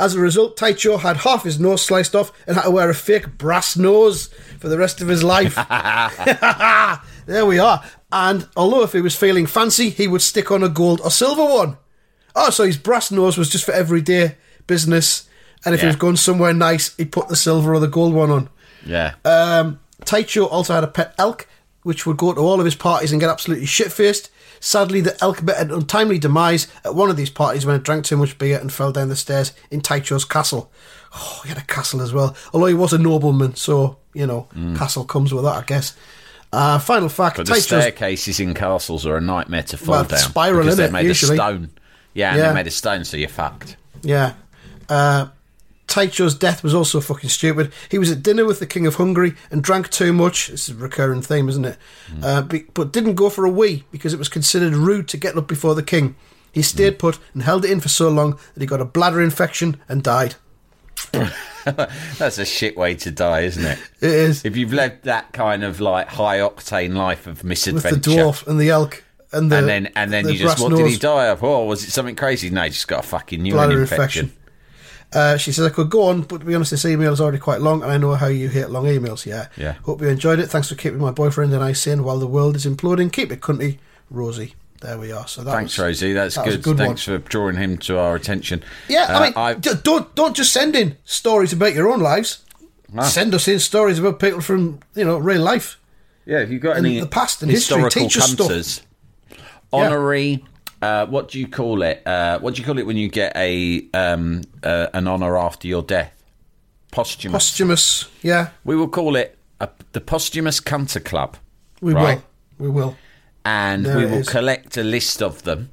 [0.00, 2.94] As a result, Tycho had half his nose sliced off and had to wear a
[2.94, 4.26] fake brass nose
[4.58, 5.54] for the rest of his life.
[7.26, 7.84] there we are.
[8.10, 11.44] And although if he was feeling fancy, he would stick on a gold or silver
[11.44, 11.78] one.
[12.34, 15.28] Oh, so his brass nose was just for everyday business.
[15.64, 18.30] And if he was going somewhere nice, he'd put the silver or the gold one
[18.30, 18.48] on.
[18.84, 19.14] Yeah.
[19.24, 21.48] Um, Tycho also had a pet elk,
[21.84, 24.30] which would go to all of his parties and get absolutely shit faced.
[24.64, 28.06] Sadly, the elk met an untimely demise at one of these parties when it drank
[28.06, 30.70] too much beer and fell down the stairs in Tycho's castle.
[31.14, 32.34] Oh, he had a castle as well.
[32.54, 35.94] Although he was a nobleman, so, you know, castle comes with that, I guess.
[36.50, 40.04] Uh, final fact But the Tycho's staircases in castles are a nightmare to fall Well,
[40.04, 40.18] down.
[40.18, 41.36] spiral, because they're made usually?
[41.38, 41.70] of stone.
[42.14, 42.44] Yeah, and Yeah.
[42.46, 43.76] they're made of stone, so you're fucked.
[44.02, 44.32] Yeah.
[44.88, 45.26] Uh,
[45.94, 47.72] Tycho's death was also fucking stupid.
[47.88, 50.48] He was at dinner with the King of Hungary and drank too much.
[50.48, 51.78] This is a recurring theme, isn't it?
[52.20, 55.36] Uh, be, but didn't go for a wee because it was considered rude to get
[55.36, 56.16] up before the king.
[56.50, 59.22] He stayed put and held it in for so long that he got a bladder
[59.22, 60.34] infection and died.
[61.62, 63.78] That's a shit way to die, isn't it?
[64.00, 64.44] It is.
[64.44, 68.46] If you've led that kind of like high octane life of misadventure, With the dwarf
[68.48, 70.96] and the elk and the and then and then the you just what did he
[70.96, 71.44] die of?
[71.44, 72.50] Oh, was it something crazy?
[72.50, 74.24] No, he just got a fucking urine infection.
[74.24, 74.43] infection.
[75.14, 77.38] Uh, she says I could go on, but to be honest, this email is already
[77.38, 79.24] quite long, and I know how you hate long emails.
[79.26, 79.48] Yeah.
[79.56, 79.74] Yeah.
[79.84, 80.48] Hope you enjoyed it.
[80.48, 83.12] Thanks for keeping my boyfriend and I sane while the world is imploding.
[83.12, 83.78] Keep it, cunty,
[84.10, 84.54] Rosie.
[84.80, 85.26] There we are.
[85.28, 86.12] So that Thanks, was, Rosie.
[86.12, 86.62] That's that good.
[86.62, 88.62] good Thanks for drawing him to our attention.
[88.88, 92.42] Yeah, Uh, I mean, d- don't don't just send in stories about your own lives.
[92.96, 93.02] Ah.
[93.02, 95.78] Send us in stories about people from you know real life.
[96.26, 98.86] Yeah, if you've got in any the past and history, historical teach us stuff.
[99.72, 100.44] honorary.
[100.84, 102.06] Uh, what do you call it?
[102.06, 105.66] Uh, what do you call it when you get a um, uh, an honor after
[105.66, 106.12] your death?
[106.90, 107.32] Posthumous.
[107.50, 111.36] Posthumous, yeah, we will call it a, the posthumous cunter club.
[111.80, 112.22] we right?
[112.58, 112.96] will, we will.
[113.46, 114.28] and There we will is.
[114.28, 115.70] collect a list of them.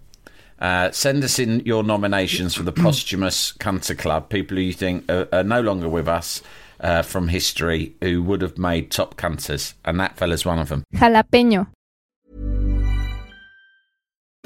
[0.60, 5.10] Uh, send us in your nominations for the posthumous Cunter Club, people who you think
[5.12, 6.42] are, are no longer with us
[6.80, 10.84] uh, from history who would have made top cunters, and that fella's one of them.
[10.96, 11.68] Jalapeño.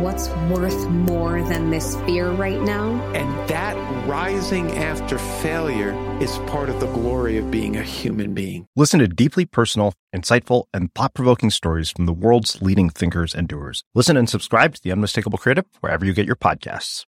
[0.00, 2.92] What's worth more than this fear right now?
[3.12, 3.76] And that
[4.08, 8.66] rising after failure is part of the glory of being a human being.
[8.76, 13.46] Listen to deeply personal, insightful, and thought provoking stories from the world's leading thinkers and
[13.46, 13.84] doers.
[13.94, 17.04] Listen and subscribe to The Unmistakable Creative wherever you get your podcasts.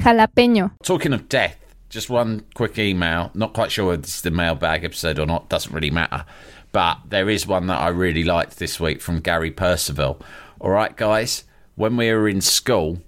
[0.00, 0.72] Jalapeño.
[0.82, 1.56] Talking of death,
[1.90, 3.30] just one quick email.
[3.34, 6.24] Not quite sure whether this is the mailbag episode or not, doesn't really matter.
[6.72, 10.20] But there is one that I really liked this week from Gary Percival.
[10.60, 13.00] All right, guys, when we were in school,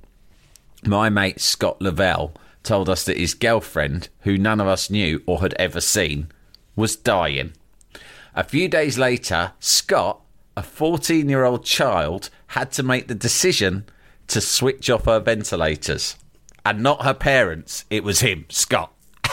[0.85, 5.41] my mate Scott Lavelle told us that his girlfriend, who none of us knew or
[5.41, 6.29] had ever seen,
[6.75, 7.53] was dying.
[8.35, 10.21] A few days later, Scott,
[10.57, 13.85] a 14 year old child, had to make the decision
[14.29, 16.17] to switch off her ventilators.
[16.65, 18.93] And not her parents, it was him, Scott.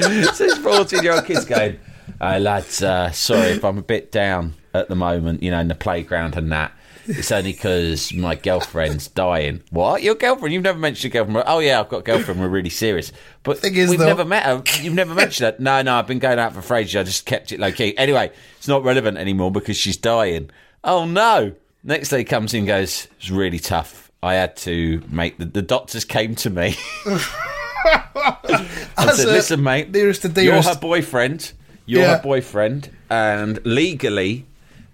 [0.00, 1.78] so this 14 year old kid's going,
[2.20, 5.68] Hey lads, uh, sorry if I'm a bit down at the moment, you know, in
[5.68, 6.72] the playground and that.
[7.06, 9.62] It's only because my girlfriend's dying.
[9.70, 10.02] What?
[10.02, 10.52] Your girlfriend?
[10.52, 11.44] You've never mentioned your girlfriend.
[11.48, 12.38] Oh, yeah, I've got a girlfriend.
[12.40, 13.10] We're really serious.
[13.42, 14.62] But Thing is, we've though- never met her.
[14.82, 15.62] You've never mentioned her.
[15.62, 16.94] No, no, I've been going out for ages.
[16.96, 17.96] I just kept it low key.
[17.96, 20.50] Anyway, it's not relevant anymore because she's dying.
[20.84, 21.54] Oh, no.
[21.82, 24.12] Next day comes in and goes, It's really tough.
[24.22, 26.76] I had to make the, the doctors came to me.
[27.06, 31.52] I As said, a listen, mate, nearest to you're her boyfriend.
[31.86, 32.16] You're Yeah.
[32.16, 32.90] her boyfriend.
[33.08, 34.46] And legally,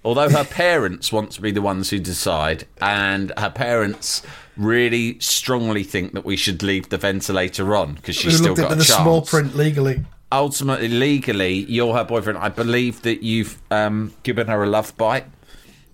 [0.04, 4.22] although her parents want to be the ones who decide, and her parents
[4.56, 8.74] really strongly think that we should leave the ventilator on because she's still got a
[8.74, 9.00] the chance.
[9.02, 10.02] small print legally.
[10.32, 12.38] Ultimately, legally, you're her boyfriend.
[12.38, 15.26] I believe that you've um, given her a love bite.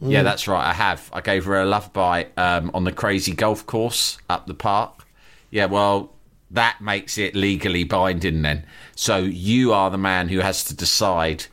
[0.01, 0.25] Yeah, Mm.
[0.25, 0.65] that's right.
[0.69, 1.11] I have.
[1.13, 5.07] I gave her a love bite um, on the crazy golf course up the park.
[5.51, 6.11] Yeah, well,
[6.53, 8.65] that makes it legally binding then.
[8.95, 11.47] So you are the man who has to decide: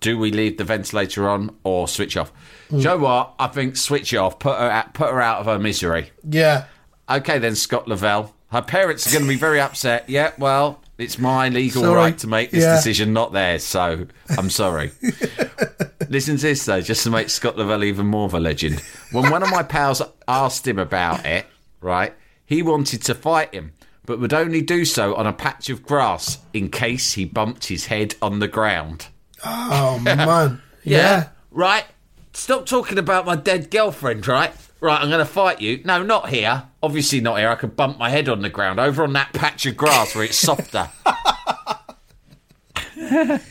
[0.00, 2.32] do we leave the ventilator on or switch off?
[2.32, 2.70] Mm.
[2.70, 3.34] Do you know what?
[3.38, 4.38] I think switch off.
[4.38, 4.94] Put her out.
[4.94, 6.10] Put her out of her misery.
[6.28, 6.64] Yeah.
[7.08, 8.34] Okay, then Scott Lavelle.
[8.50, 10.08] Her parents are going to be very upset.
[10.08, 11.94] Yeah, well, it's my legal Sorry.
[11.96, 12.76] right to make this Yeah.
[12.76, 13.62] decision, not theirs.
[13.62, 14.06] So
[14.38, 14.90] I'm sorry.
[16.08, 18.80] Listen to this though, just to make Scott Lavelle even more of a legend.
[19.12, 21.44] When one of my pals asked him about it,
[21.82, 22.14] right,
[22.46, 23.72] he wanted to fight him,
[24.08, 27.86] but would only do so on a patch of grass in case he bumped his
[27.86, 29.08] head on the ground.
[29.44, 30.62] Oh man.
[30.82, 31.28] yeah.
[31.50, 31.84] Right?
[32.32, 34.50] Stop talking about my dead girlfriend, right?
[34.80, 35.82] Right, I'm going to fight you.
[35.84, 36.64] No, not here.
[36.82, 37.50] Obviously not here.
[37.50, 40.24] I could bump my head on the ground over on that patch of grass where
[40.24, 40.88] it's softer.
[42.96, 43.42] and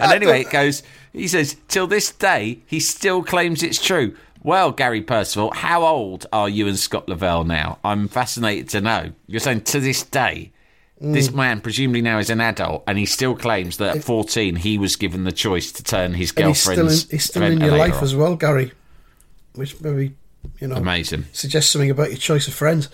[0.00, 4.16] anyway, it goes, he says, till this day, he still claims it's true.
[4.46, 7.80] Well, Gary Percival, how old are you and Scott Lavelle now?
[7.82, 9.10] I'm fascinated to know.
[9.26, 10.52] You're saying to this day,
[11.00, 11.34] this Mm.
[11.34, 14.94] man presumably now is an adult, and he still claims that at 14 he was
[14.94, 17.96] given the choice to turn his And he's still in, he's still in your life
[17.96, 18.04] on.
[18.04, 18.70] as well, Gary.
[19.56, 20.14] Which maybe
[20.60, 21.24] you know Amazing.
[21.32, 22.88] suggests something about your choice of friends.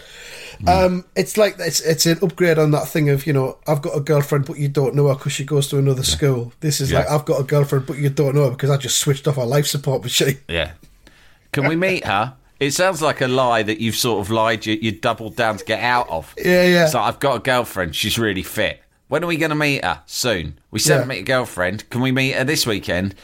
[0.66, 3.94] Um, it's like it's it's an upgrade on that thing of you know I've got
[3.94, 6.54] a girlfriend but you don't know her because she goes to another school.
[6.60, 7.00] This is Yeah.
[7.00, 9.36] like I've got a girlfriend but you don't know her because I just switched off
[9.36, 10.38] her life support machine.
[10.48, 10.70] Yeah.
[11.52, 12.34] Can we meet her?
[12.60, 15.64] It sounds like a lie that you've sort of lied, you, you doubled down to
[15.64, 16.32] get out of.
[16.38, 16.86] Yeah, yeah.
[16.86, 17.94] So I've got a girlfriend.
[17.96, 18.80] She's really fit.
[19.08, 20.00] When are we going to meet her?
[20.06, 20.58] Soon.
[20.70, 21.04] We said Yeah.
[21.06, 21.90] meet a girlfriend.
[21.90, 23.14] Can we meet her this weekend?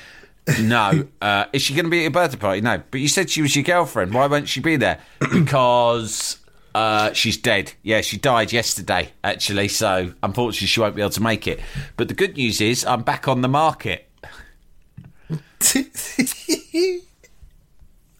[0.60, 1.06] No.
[1.22, 2.60] uh, is she going to be at your birthday party?
[2.60, 2.82] No.
[2.90, 4.12] But you said she was your girlfriend.
[4.12, 4.98] Why won't she be there?
[5.32, 6.38] Because
[6.74, 7.72] uh, she's dead.
[7.82, 9.68] Yeah, she died yesterday, actually.
[9.68, 11.60] So unfortunately, she won't be able to make it.
[11.96, 14.04] But the good news is I'm back on the market.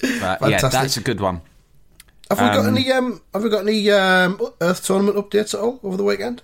[0.00, 1.40] But yeah, that's a good one.
[2.30, 5.60] Have we got Um, any um Have we got any um Earth tournament updates at
[5.60, 6.42] all over the weekend?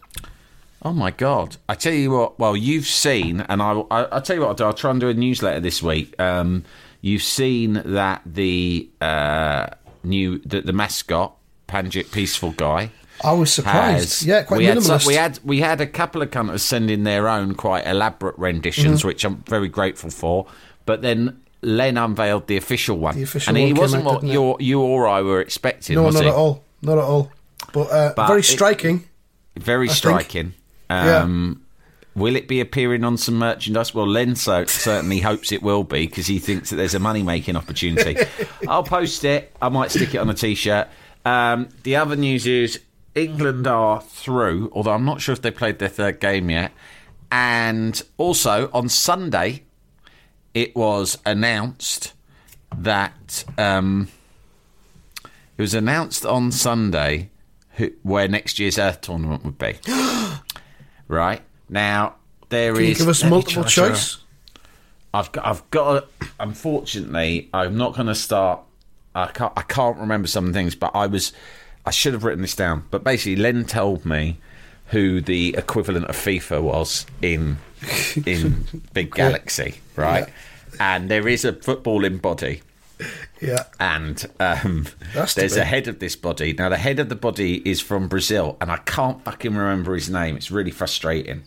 [0.83, 1.57] Oh my god!
[1.69, 2.39] I tell you what.
[2.39, 4.49] Well, you've seen, and I, I I'll tell you what.
[4.49, 6.19] I'll, do, I'll try and do a newsletter this week.
[6.21, 6.65] Um,
[7.01, 9.67] you've seen that the uh,
[10.03, 11.37] new the, the mascot
[11.69, 12.91] Panjit Peaceful Guy.
[13.23, 14.21] I was surprised.
[14.21, 15.07] has- Yeah, quite we had, minimalist.
[15.07, 19.01] we had we had a couple of cunters send in their own quite elaborate renditions,
[19.03, 19.05] Mhm.
[19.07, 20.47] which I'm very grateful for.
[20.85, 24.25] But then Len unveiled the official one, The official and one he wasn't out, what
[24.25, 25.97] you you or I were expecting.
[25.97, 26.63] no, not at all.
[26.83, 27.31] Not at all.
[27.73, 29.05] But, uh, But very it- striking.
[29.57, 30.53] Very I striking.
[30.91, 31.61] Um,
[32.17, 33.93] Will it be appearing on some merchandise?
[33.93, 37.25] Well, Len so, certainly hopes it will be because he thinks that there's a money
[37.25, 38.17] making opportunity.
[38.69, 39.53] I'll post it.
[39.61, 40.87] I might stick it on a t shirt.
[41.25, 42.79] Um, the other news is
[43.17, 46.71] England are through, although I'm not sure if they played their third game yet.
[47.33, 49.65] And also on Sunday,
[50.55, 52.13] it was announced
[52.77, 54.09] that um,
[55.25, 57.31] it was announced on Sunday
[57.73, 59.75] who, where next year's Earth tournament would be.
[61.09, 62.15] right now,
[62.49, 62.79] there is.
[62.79, 64.19] Can you give us multiple choice?
[65.13, 65.47] I've got.
[65.47, 66.09] I've got.
[66.41, 68.61] Unfortunately, I'm not going to start.
[69.15, 69.53] I can't.
[69.57, 71.33] I can't remember some things, but I was.
[71.87, 72.85] I should have written this down.
[72.91, 74.39] But basically, Len told me
[74.89, 77.59] who the equivalent of FIFA was in
[78.27, 80.29] in Big Galaxy, right?
[80.81, 82.63] And there is a footballing body
[83.41, 83.65] Yeah.
[83.81, 84.87] and um,
[85.35, 86.53] there's a head of this body.
[86.53, 90.09] Now, the head of the body is from Brazil, and I can't fucking remember his
[90.11, 90.37] name.
[90.37, 91.43] It's really frustrating,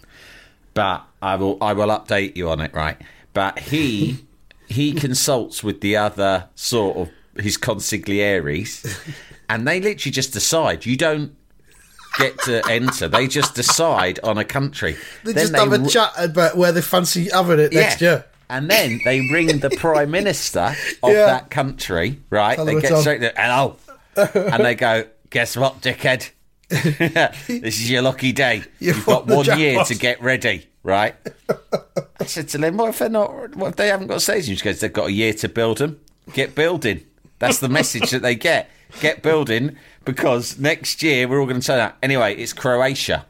[0.73, 2.73] but I will I will update you on it.
[2.73, 2.97] Right,
[3.33, 4.25] but he
[4.67, 7.09] he consults with the other sort of
[7.43, 8.85] his consiglieres,
[9.49, 10.85] and they literally just decide.
[10.85, 11.35] You don't
[12.17, 13.07] get to enter.
[13.07, 14.97] They just decide on a country.
[15.23, 18.09] They Then just have a chat about where they fancy having it next yeah.
[18.09, 18.25] year.
[18.49, 21.25] And then they ring the prime minister of Yeah.
[21.25, 22.55] that country, right?
[22.55, 23.01] Tell they get on.
[23.01, 23.75] straight to hello,
[24.15, 26.29] and they go, "Guess what, dickhead?
[26.69, 28.63] this is your lucky day.
[28.79, 31.15] You've You've got one year to get ready." Right?
[32.19, 33.55] I said to them, "What if they're not?
[33.57, 35.99] What if they haven't got staging?" She goes, "They've got a year to build them.
[36.31, 37.03] Get building."
[37.39, 38.69] That's the message that they get.
[39.01, 41.95] Get building because next year we're all going to turn out.
[42.01, 43.25] Anyway, it's Croatia.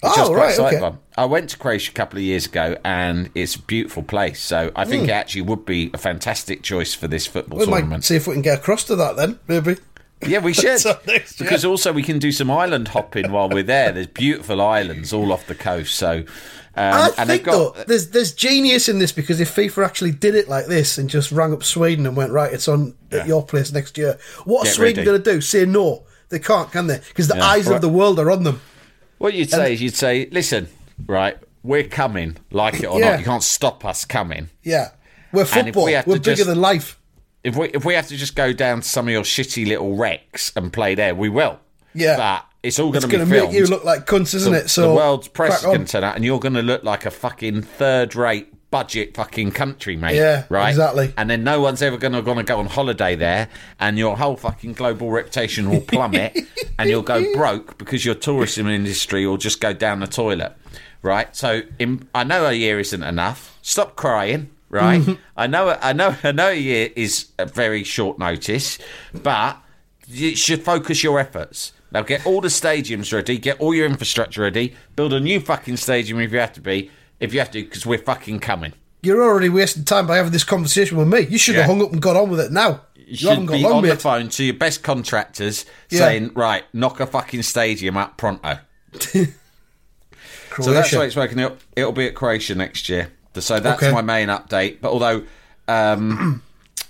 [0.00, 0.96] Which I was Oh, quite right, excited okay.
[1.16, 4.40] I went to Croatia a couple of years ago, and it's a beautiful place.
[4.40, 5.08] So I think Mm.
[5.08, 8.04] it actually would be a fantastic choice for this football We might tournament.
[8.04, 9.76] see if we can get across to that then, maybe.
[10.24, 10.78] Yeah, we should.
[10.78, 11.48] So next year.
[11.48, 13.90] because also we can do some island hopping while we're there.
[13.90, 15.96] There's beautiful islands all off the coast.
[15.96, 16.22] So,
[16.78, 20.12] um, I and think got though there's there's genius in this because if FIFA actually
[20.12, 23.26] did it like this and just rang up Sweden and went right, it's on at
[23.26, 24.18] your place next year.
[24.44, 25.40] What Get Sweden going to do?
[25.40, 26.04] Say no?
[26.30, 26.98] They can't, can they?
[27.08, 27.44] Because the Yeah.
[27.46, 27.76] eyes Right.
[27.76, 28.60] of the world are on them.
[29.18, 30.68] what you'd say is you'd say, listen,
[31.06, 33.10] right, we're coming, like it or Yeah.
[33.12, 33.18] not.
[33.18, 34.48] You can't stop us coming.
[34.62, 34.90] Yeah,
[35.32, 35.86] we're football.
[35.86, 36.96] We we're bigger just- than life.
[37.44, 39.96] If we if we have to just go down to some of your shitty little
[39.96, 41.58] wrecks and play there, we will.
[41.98, 42.16] Yeah.
[42.16, 43.52] but it's all going to be going to filmed.
[43.52, 44.68] make you look like cunts, isn't the, it?
[44.68, 47.06] So the world's press is going to turn out, and you're going to look like
[47.06, 50.16] a fucking third-rate budget fucking country, mate.
[50.16, 50.70] Yeah, right.
[50.70, 51.12] exactly.
[51.16, 54.36] And then no one's ever going to gonna go on holiday there, and your whole
[54.36, 56.38] fucking global reputation will plummet,
[56.78, 60.54] and you'll go broke because your tourism industry will just go down the toilet,
[61.02, 61.34] right?
[61.34, 63.58] So in, I know a year isn't enough.
[63.62, 64.50] Stop crying.
[64.70, 65.14] Right, mm-hmm.
[65.34, 66.50] I know, I know, I know.
[66.50, 68.78] A year is a very short notice,
[69.14, 69.56] but
[70.06, 71.72] you should focus your efforts.
[71.90, 75.76] Now get all the stadiums ready, get all your infrastructure ready, build a new fucking
[75.78, 78.72] stadium if you have to be, if you have to, because we're fucking coming.
[79.02, 81.20] You're already wasting time by having this conversation with me.
[81.20, 82.82] You should have hung up and got on with it now.
[82.96, 86.00] You, You haven't should got be long, on the phone to your best contractors Yeah.
[86.00, 88.58] saying, right, knock a fucking stadium up pronto.
[90.60, 91.38] So that's why it's working.
[91.38, 93.12] It'll, it'll be at Croatia next year.
[93.38, 93.92] So that's Okay.
[93.92, 94.80] my main update.
[94.80, 95.22] But although
[95.68, 96.42] um,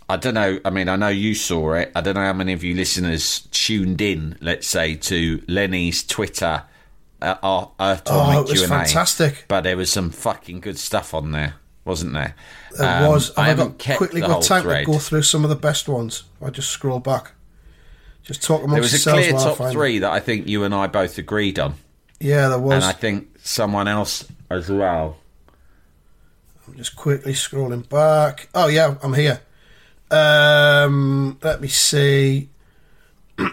[0.09, 1.93] I don't know, I mean, I know you saw it.
[1.95, 4.39] I don't know how many of you listeners tuned in.
[4.41, 6.63] Let's say to Lenny's Twitter.
[7.21, 8.69] Uh, our Earth Oh, it was Q&A.
[8.69, 9.45] fantastic.
[9.49, 12.35] But there was some fucking good stuff on there, wasn't there?
[12.79, 13.37] There Um, was.
[13.37, 14.87] I I, haven't got quickly got time thread.
[14.87, 16.23] to go through some of the best ones?
[16.41, 17.33] I just scroll back.
[18.23, 20.87] Just talk amongst There was a clear top three that I think you and I
[20.87, 21.75] both agreed on.
[22.21, 22.75] Yeah, there was.
[22.75, 25.17] And I think someone else as well.
[26.67, 28.49] I'm just quickly scrolling back.
[28.55, 29.41] Oh yeah, I'm here.
[30.11, 32.49] Um, let me see.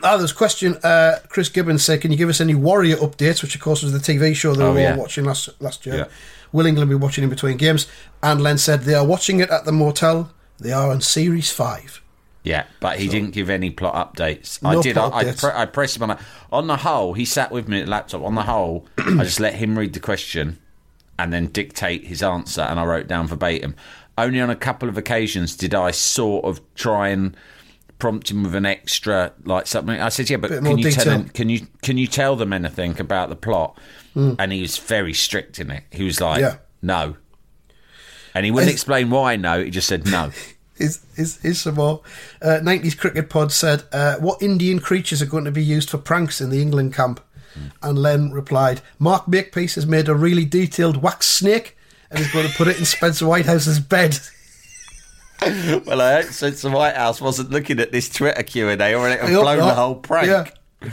[0.02, 0.78] Ah, there's a question.
[0.84, 3.94] Uh, Chris Gibbons said, "Can you give us any Warrior updates?" Which, of course, was
[3.94, 4.94] the TV show that Oh, we were yeah.
[4.94, 5.96] all watching last last year.
[5.96, 6.06] Yeah.
[6.52, 7.86] Will England be watching in between games?
[8.24, 10.32] And Len said they are watching it at the motel.
[10.60, 12.02] They are on series five.
[12.42, 14.60] Yeah, but he didn't give any plot updates.
[14.64, 14.98] No I did.
[14.98, 16.12] I, I, pre- I pressed him on.
[16.12, 16.20] A,
[16.52, 18.24] on the whole, he sat with me at the laptop.
[18.24, 20.58] On the whole, I just let him read the question
[21.20, 23.76] and then dictate his answer, and I wrote down verbatim.
[24.18, 27.36] Only on a couple of occasions did I sort of try and
[28.00, 30.00] prompt him with an extra like something.
[30.00, 31.14] I said, "Yeah, but can you tell detail.
[31.14, 31.30] him?
[31.30, 33.78] Can you can you tell them anything about the plot?"
[34.16, 34.36] Mm.
[34.40, 35.84] And he was very strict in it.
[35.92, 36.56] He was like, Yeah.
[36.82, 37.18] "No,"
[38.34, 39.36] and he wouldn't explain why.
[39.36, 40.32] No, he just said no.
[40.78, 42.02] Is is is some more?
[42.42, 45.98] Uh, 90s cricket pod said, uh, "What Indian creatures are going to be used for
[45.98, 47.22] pranks in the England camp?"
[47.82, 51.75] And Len replied, "Mark Makepeace has made a really detailed wax snake
[52.16, 54.18] and is going to put it in Spencer Whitehouse's bed."
[55.86, 59.22] well, I hope Spencer Whitehouse wasn't looking at this Twitter Q and A, or it
[59.22, 60.28] I have blown the whole prank.
[60.28, 60.90] Yeah.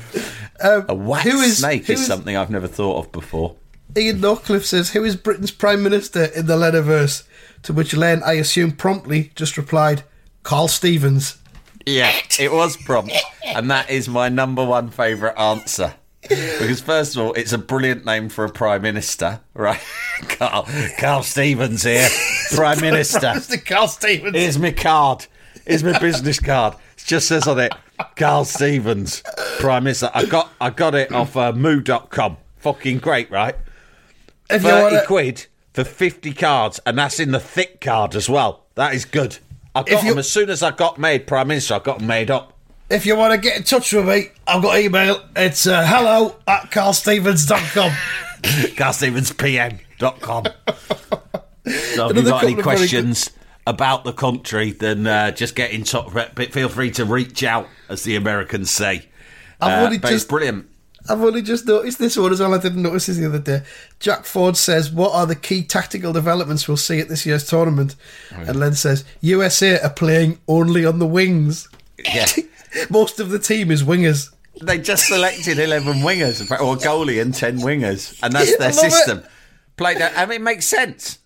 [0.61, 3.57] Um, A wax who is- snake who is is- something I've never thought of before.
[3.97, 7.25] Ian Norcliffe says, "Who is Britain's prime minister in the Leniverse?"
[7.65, 10.03] To which Len, I assume, promptly just replied,
[10.43, 11.37] "Carl Stevens."
[11.87, 13.13] Yeah, it was prompt,
[13.45, 15.95] and that is my number one favourite answer.
[16.29, 19.81] Because first of all, it's a brilliant name for a prime minister, right?
[20.29, 22.09] Carl, Carl Stevens here,
[22.55, 23.19] prime minister.
[23.29, 23.65] Mr.
[23.65, 24.37] Carl Stevens.
[24.37, 25.27] Here's my card.
[25.67, 26.75] Here's my business card.
[26.97, 27.73] It just says on it,
[28.17, 29.23] Carl Stevens,
[29.59, 30.11] Prime Minister.
[30.15, 32.37] I got I got it off uh, moo.com.
[32.59, 33.57] Fucking great, right?
[34.49, 38.65] If 30 wanna- quid for 50 cards, and that's in the thick card as well.
[38.75, 39.39] That is good.
[39.75, 42.31] I got them as soon as I got made Prime Minister, I got them made
[42.31, 42.53] up.
[42.93, 45.23] If you want to get in touch with me, I've got email.
[45.35, 47.91] It's uh, hello at carlstevens.com.
[48.77, 50.45] CarlStevensPM.com.
[51.65, 53.31] So if you've got any couple of very questions
[53.69, 56.09] about the country, then uh, just get in touch.
[56.13, 59.07] But feel free to reach out, as the Americans say.
[59.61, 60.67] I've Uh, only just- brilliant.
[61.09, 62.53] I've only just noticed this one as well.
[62.53, 63.63] I didn't notice this the other day.
[64.01, 67.95] Jack Ford says, What are the key tactical developments we'll see at this year's tournament?
[68.33, 71.69] And Len says, USA are playing only on the wings.
[72.05, 72.27] Yeah.
[72.91, 74.31] Most of the team is wingers.
[74.63, 78.85] They just selected 11 wingers, or a goalie and 10 wingers, and that's their love
[78.85, 78.91] it.
[78.93, 79.23] system.
[79.77, 81.19] Played out, I mean, it makes sense.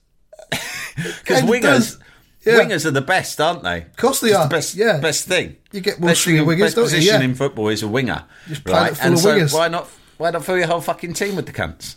[0.97, 1.99] Because wingers.
[2.47, 2.55] Yeah.
[2.61, 3.83] wingers are the best, aren't they?
[3.83, 4.45] Of course they are.
[4.45, 4.99] The best, Yeah.
[5.01, 5.57] best thing.
[5.73, 6.91] You get best from your thing- wingers, best don't you?
[6.97, 7.25] position Yeah.
[7.27, 8.93] in football is a winger, Just pile right?
[8.93, 9.53] it full And of so wingers.
[9.53, 9.89] why not?
[10.17, 11.97] Why not fill your whole fucking team with the cunts?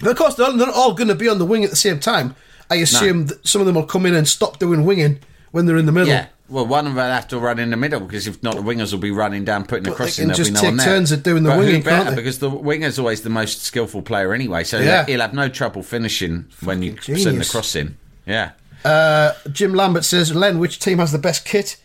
[0.00, 2.00] But of course, they're not all going to be on the wing at the same
[2.00, 2.34] time.
[2.70, 5.20] I assume that some of them will come in and stop doing winging
[5.52, 6.08] when they're in the middle.
[6.08, 6.26] Yeah.
[6.50, 8.62] Well, one of them will have to run in the middle because if not, the
[8.62, 10.30] wingers will be running down, putting the But cross they in.
[10.30, 10.86] can There'll be just no one there.
[10.86, 12.04] turns at doing the But who winging, better?
[12.04, 12.22] can't they?
[12.22, 15.06] Because the winger's is always the most skillful player anyway, so Yeah.
[15.06, 17.50] he'll have no trouble finishing when you send the genius.
[17.52, 17.96] cross in.
[18.26, 18.50] Yeah.
[18.84, 21.76] Uh, Jim Lambert says, Len, which team has the best kit?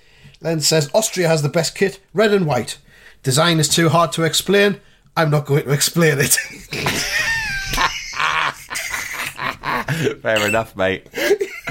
[0.41, 2.78] Len says, Austria has the best kit, red and white.
[3.21, 4.80] Design is too hard to explain.
[5.17, 6.34] I'm not going to explain it.
[10.21, 11.08] Fair enough, mate.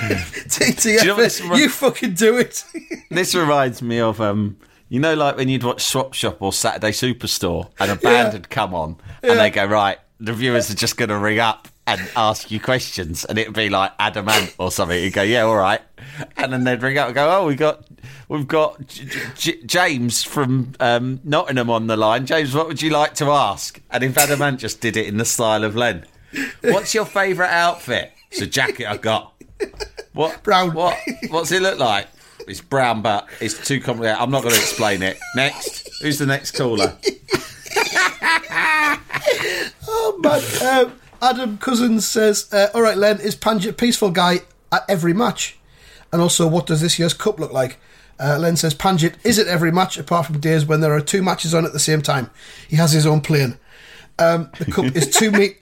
[0.48, 2.64] TTF, you know this you, fucking do it.
[3.10, 4.56] This reminds me of um,
[4.88, 8.32] you know, like when you'd watch Swap Shop or Saturday Superstore, and a band Yeah.
[8.32, 9.32] had come on, Yeah.
[9.32, 12.58] and they go right, the viewers are just going to ring up and ask you
[12.60, 15.02] questions, and it'd be like Adam Ant or something.
[15.02, 15.80] You go, yeah, all right,
[16.36, 17.84] and then they'd ring up and go, oh, we got.
[18.26, 19.04] We've got J-
[19.36, 22.24] J- James from um, Nottingham on the line.
[22.24, 23.80] James, what would you like to ask?
[23.90, 26.06] And if Adam Ant just did it in the style of Len,
[26.62, 28.12] what's your favourite outfit?
[28.30, 29.34] It's a jacket I got.
[30.14, 30.72] What brown?
[30.74, 30.96] What?
[31.28, 32.08] What's it look like?
[32.46, 34.18] It's brown, but it's too complicated.
[34.20, 35.18] I'm not going to explain it.
[35.34, 36.96] Next, who's the next caller?
[39.86, 40.86] Oh man!
[40.86, 40.92] Um,
[41.22, 44.40] Adam Cousins says, uh, "All right, Len, is Panjit peaceful guy
[44.72, 45.58] at every match?
[46.12, 47.78] And also, what does this year's cup look like?"
[48.18, 51.22] Uh, Len says, "Panjit is at every match, apart from days when there are two
[51.22, 52.30] matches on at the same time.
[52.68, 53.58] He has his own plane.
[54.18, 55.58] Um, the cup is two meet.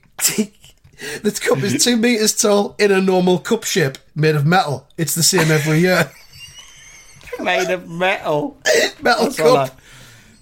[1.22, 4.88] The cup is two meters tall in a normal cup shape, made of metal.
[4.96, 6.10] It's the same every year.
[7.40, 8.58] Made of metal.
[9.02, 9.80] metal That's cup."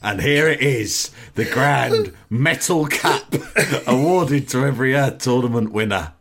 [0.02, 3.32] And here it is, the grand metal cap
[3.86, 6.14] awarded to every uh, tournament winner.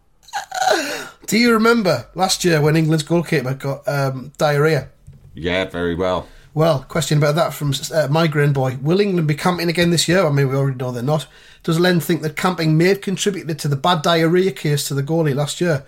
[1.25, 4.89] Do you remember last year when England's goalkeeper got um, diarrhea?
[5.33, 6.27] Yeah, very well.
[6.53, 8.77] Well, question about that from uh, Migraine Boy.
[8.81, 10.25] Will England be camping again this year?
[10.25, 11.27] I mean, we already know they're not.
[11.63, 15.03] Does Len think that camping may have contributed to the bad diarrhea case to the
[15.03, 15.85] goalie last year?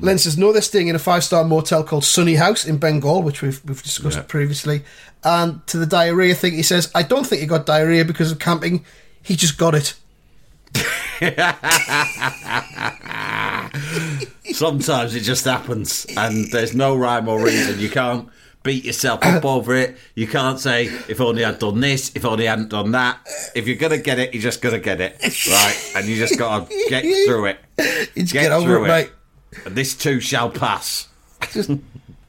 [0.00, 3.22] Len says, no, they're staying in a five star motel called Sunny House in Bengal,
[3.22, 4.24] which we've, we've discussed Yeah.
[4.24, 4.84] previously.
[5.22, 8.38] And to the diarrhea thing, he says, I don't think he got diarrhea because of
[8.40, 8.84] camping.
[9.22, 9.94] He just got it.
[14.52, 17.78] Sometimes it just happens, and there's no rhyme or reason.
[17.80, 18.28] You can't
[18.64, 19.96] beat yourself up over it.
[20.16, 23.20] You can't say, if only I'd done this, if only I hadn't done that.
[23.54, 25.16] If you're going to get it, you're just going to get it.
[25.46, 25.92] Right?
[25.94, 27.58] And you just got to get through it.
[28.16, 29.12] just get over it, mate.
[29.64, 31.06] And this too shall pass.
[31.52, 31.70] Just,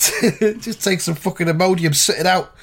[0.60, 2.54] just take some fucking Imodium, sit it out.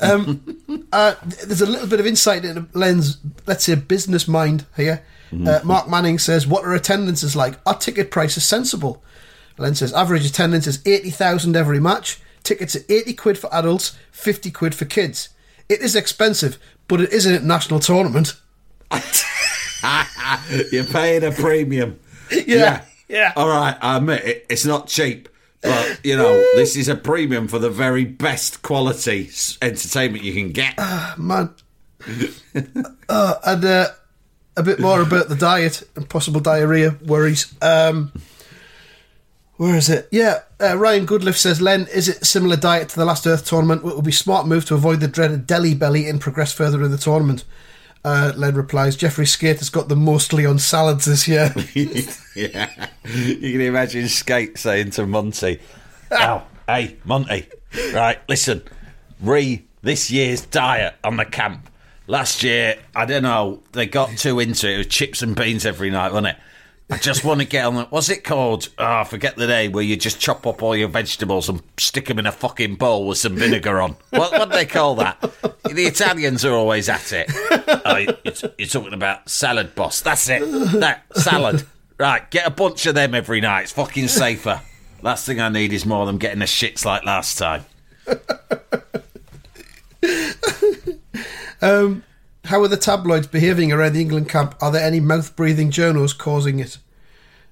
[0.00, 5.04] Um, uh, there's a little bit of insight into Len's, let's say, business mind here.
[5.46, 7.60] Uh, Mark Manning says, What are attendances like?
[7.64, 9.00] Are ticket prices sensible?
[9.58, 12.20] Len says, Average attendance is 80,000 every match.
[12.42, 15.28] Tickets are 80 quid for adults, 50 quid for kids.
[15.68, 18.34] It is expensive, but it is an international tournament.
[20.72, 21.98] you're paying a premium.
[22.46, 23.32] Yeah, yeah.
[23.34, 25.28] All right, I admit it, it's not cheap.
[25.62, 29.28] But, you know, this is a premium for the very best quality
[29.60, 30.78] entertainment you can get.
[31.18, 31.52] Man.
[33.08, 33.88] uh, and uh,
[34.56, 37.52] a bit more about the diet and possible diarrhea worries.
[37.60, 38.12] Um,
[39.60, 40.08] where is it?
[40.10, 43.84] Yeah, uh, Ryan Goodliff says, Len, is it similar diet to the last Earth tournament?
[43.84, 46.90] It would be smart move to avoid the dreaded Delhi belly and progress further in
[46.90, 47.44] the tournament.
[48.02, 51.54] Uh, Len replies, Jeffrey Skate has got them mostly on salads this year.
[51.74, 52.88] yeah.
[53.04, 55.60] You can imagine Skate saying to Monty,
[56.10, 57.46] Oh, hey, Monty,
[57.92, 58.62] right, listen,
[59.20, 61.68] re this year's diet on the camp.
[62.06, 64.74] Last year, I don't know, they got too into it.
[64.74, 66.36] It was chips and beans every night, wasn't it?
[66.90, 67.74] I just want to get on.
[67.86, 68.68] What's it called?
[68.78, 72.18] Oh, forget the name where you just chop up all your vegetables and stick them
[72.18, 73.96] in a fucking bowl with some vinegar on.
[74.10, 75.20] What, what do they call that?
[75.20, 77.30] The Italians are always at it.
[77.84, 80.00] Oh, you- you're, you're talking about salad, boss.
[80.00, 80.40] That's it.
[80.80, 81.64] That salad.
[81.98, 83.62] Right, get a bunch of them every night.
[83.62, 84.60] It's fucking safer.
[85.02, 87.64] Last thing I need is more them getting the shits like last time.
[91.62, 92.04] Um,
[92.44, 94.54] how are the tabloids behaving around the England camp?
[94.60, 96.78] Are there any mouth breathing journals causing it?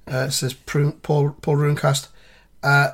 [0.06, 2.08] Uh, says Paul, Paul Runecast.
[2.62, 2.92] Uh,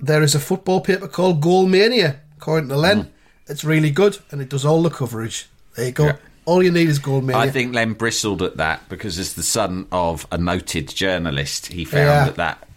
[0.00, 3.10] there is a football paper called Goal Mania, according to Len.
[3.46, 5.48] It's really good and it does all the coverage.
[5.76, 6.06] There you go.
[6.06, 6.16] Yeah.
[6.46, 7.42] All you need is Goal Mania.
[7.42, 11.84] I think Len bristled at that because, as the son of a noted journalist, he
[11.84, 12.24] found Yeah.
[12.26, 12.68] that that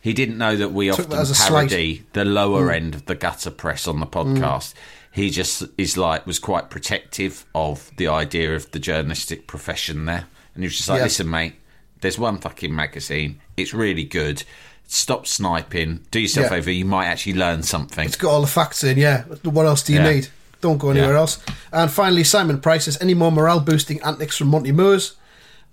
[0.00, 1.48] he didn't know that we Took often that a slight.
[1.70, 2.74] parody the lower Mm.
[2.74, 4.74] end of the gutter press on the podcast.
[5.14, 10.24] He just is like was quite protective of the idea of the journalistic profession there,
[10.54, 11.04] and he was just like, Yeah.
[11.04, 11.54] "Listen, mate,
[12.00, 13.40] there's one fucking magazine.
[13.56, 14.42] It's really good.
[14.88, 16.00] Stop sniping.
[16.10, 16.56] Do yourself Yeah.
[16.58, 16.70] over.
[16.70, 19.22] You might actually learn something." It's got all the facts in, yeah.
[19.44, 20.28] What else do you need?
[20.60, 21.18] Don't go anywhere Yeah.
[21.20, 21.38] else.
[21.72, 25.12] And finally, Simon Price says, any more morale boosting antics from Monty Moores?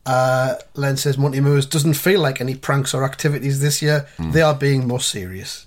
[0.06, 4.08] Uh, Len says, Monty Moores doesn't feel like any pranks or activities this year.
[4.20, 5.66] They are being more serious.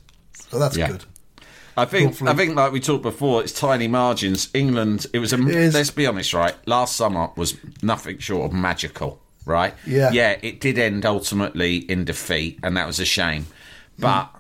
[0.51, 0.77] So that's.
[0.77, 0.89] Yeah.
[0.89, 1.05] good.
[1.77, 2.31] I think Hopefully.
[2.31, 4.49] I think like we talked before, it's tiny margins.
[4.55, 5.37] England, it was a.
[5.37, 6.55] It let's be honest, right?
[6.67, 9.75] Last summer was nothing short of magical, right?
[9.87, 10.11] Yeah.
[10.13, 10.37] yeah.
[10.43, 13.47] It did end ultimately in defeat, and that was a shame.
[13.99, 14.31] But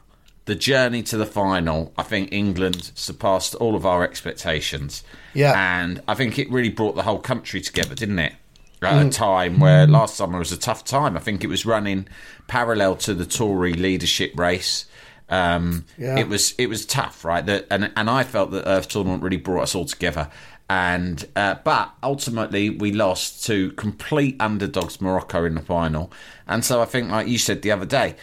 [0.47, 5.03] the journey to the final, I think England surpassed all of our expectations.
[5.33, 5.55] Yeah.
[5.57, 8.35] and I think it really brought the whole country together, didn't it?
[8.83, 9.07] At Mm.
[9.09, 11.17] a time where last summer was a tough time.
[11.17, 12.07] I think it was running
[12.47, 14.85] parallel to the Tory leadership race.
[15.29, 16.19] Um, Yeah.
[16.19, 17.45] It was it was tough, right?
[17.47, 20.29] That and and I felt that Earth tournament really brought us all together.
[20.71, 26.11] And uh, but ultimately we lost to complete underdogs Morocco in the final.
[26.47, 28.17] And so I think, like you said the other day,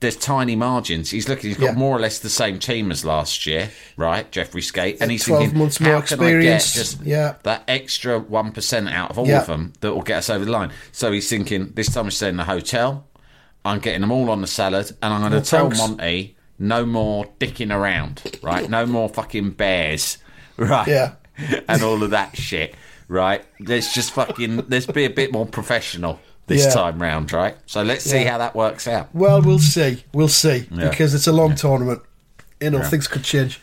[0.00, 1.10] there's tiny margins.
[1.10, 1.50] He's looking.
[1.50, 1.72] He's got Yeah.
[1.74, 4.30] more or less the same team as last year, right?
[4.30, 7.34] Jeffrey Skate, and he's 12 thinking, months more how can I get just Yeah.
[7.42, 9.40] that extra one percent out of all Yeah.
[9.40, 10.70] of them that will get us over the line?
[10.92, 13.06] So he's thinking, this time I stay in the hotel.
[13.64, 15.78] I'm getting them all on the salad, and I'm going to tell pranks.
[15.78, 18.70] Monty, no more dicking around, right?
[18.70, 20.18] No more fucking bears,
[20.56, 20.86] right?
[20.86, 21.14] Yeah.
[21.68, 22.74] and all of that shit,
[23.08, 23.42] right?
[23.58, 26.70] Let's just fucking let's be a bit more professional this Yeah.
[26.74, 27.56] time round, right?
[27.66, 28.32] So let's see Yeah.
[28.32, 29.08] how that works out.
[29.14, 30.04] Well, we'll see.
[30.12, 30.90] We'll see Yeah.
[30.90, 32.02] because it's a long tournament.
[32.60, 33.58] You know, things could change.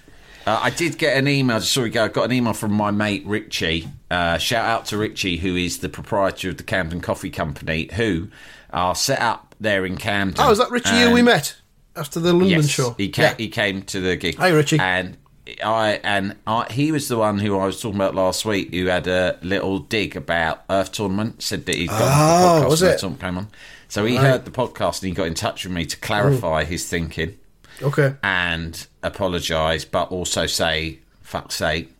[0.47, 1.59] Uh, I did get an email.
[1.61, 2.05] Sorry, go.
[2.05, 3.89] I got an email from my mate Richie.
[4.09, 8.29] Uh, shout out to Richie, who is the proprietor of the Camden Coffee Company, who
[8.71, 10.35] are set up there in Camden.
[10.39, 11.55] Oh, is that Richie who we met
[11.97, 12.91] after the London yes, show?
[12.97, 14.35] He came, he came to the gig.
[14.37, 14.79] Hi, Richie.
[14.79, 15.17] And
[15.63, 18.85] I and I, he was the one who I was talking about last week, who
[18.87, 21.41] had a little dig about Earth Tournament.
[21.41, 22.99] Said that he'd got Oh, the podcast was it?
[22.99, 23.47] Tournament came on.
[23.87, 24.25] So he Right.
[24.25, 27.37] heard the podcast and he got in touch with me to clarify his thinking
[27.81, 28.15] Okay.
[28.21, 31.93] and apologise, but also say fuck's sake.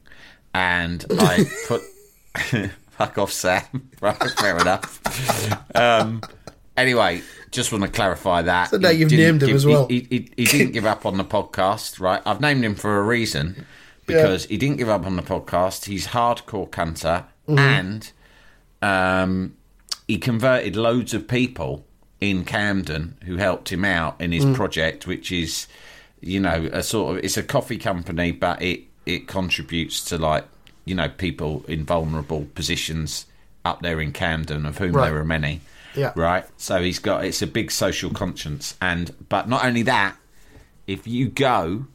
[0.54, 1.82] And I put
[2.92, 3.64] fuck off, Sam.
[4.02, 5.00] right, fair enough.
[5.76, 6.22] Um,
[6.78, 7.22] anyway,
[7.52, 8.70] just want to clarify that.
[8.70, 9.88] So now He you've didn't named him give- as well.
[9.88, 12.22] He, he, he didn't give up on the podcast, right?
[12.26, 13.66] I've named him for a reason
[14.06, 15.86] because he didn't give up on the podcast.
[15.86, 17.58] He's hardcore cunter Mhm.
[17.60, 18.12] and
[18.82, 19.56] um,
[20.08, 21.86] he converted loads of people
[22.22, 24.56] in Camden who helped him out in his Mm.
[24.56, 25.68] project, which is,
[26.22, 30.46] you know, a sort of it's a coffee company, but it it contributes to like
[30.86, 33.26] you know people in vulnerable positions
[33.66, 35.10] up there in Camden, of whom Right.
[35.10, 35.62] there are many.
[35.98, 36.14] Yeah.
[36.16, 36.46] Right.
[36.58, 40.16] So he's got it's a big social conscience, and but not only that,
[40.86, 41.88] if you go,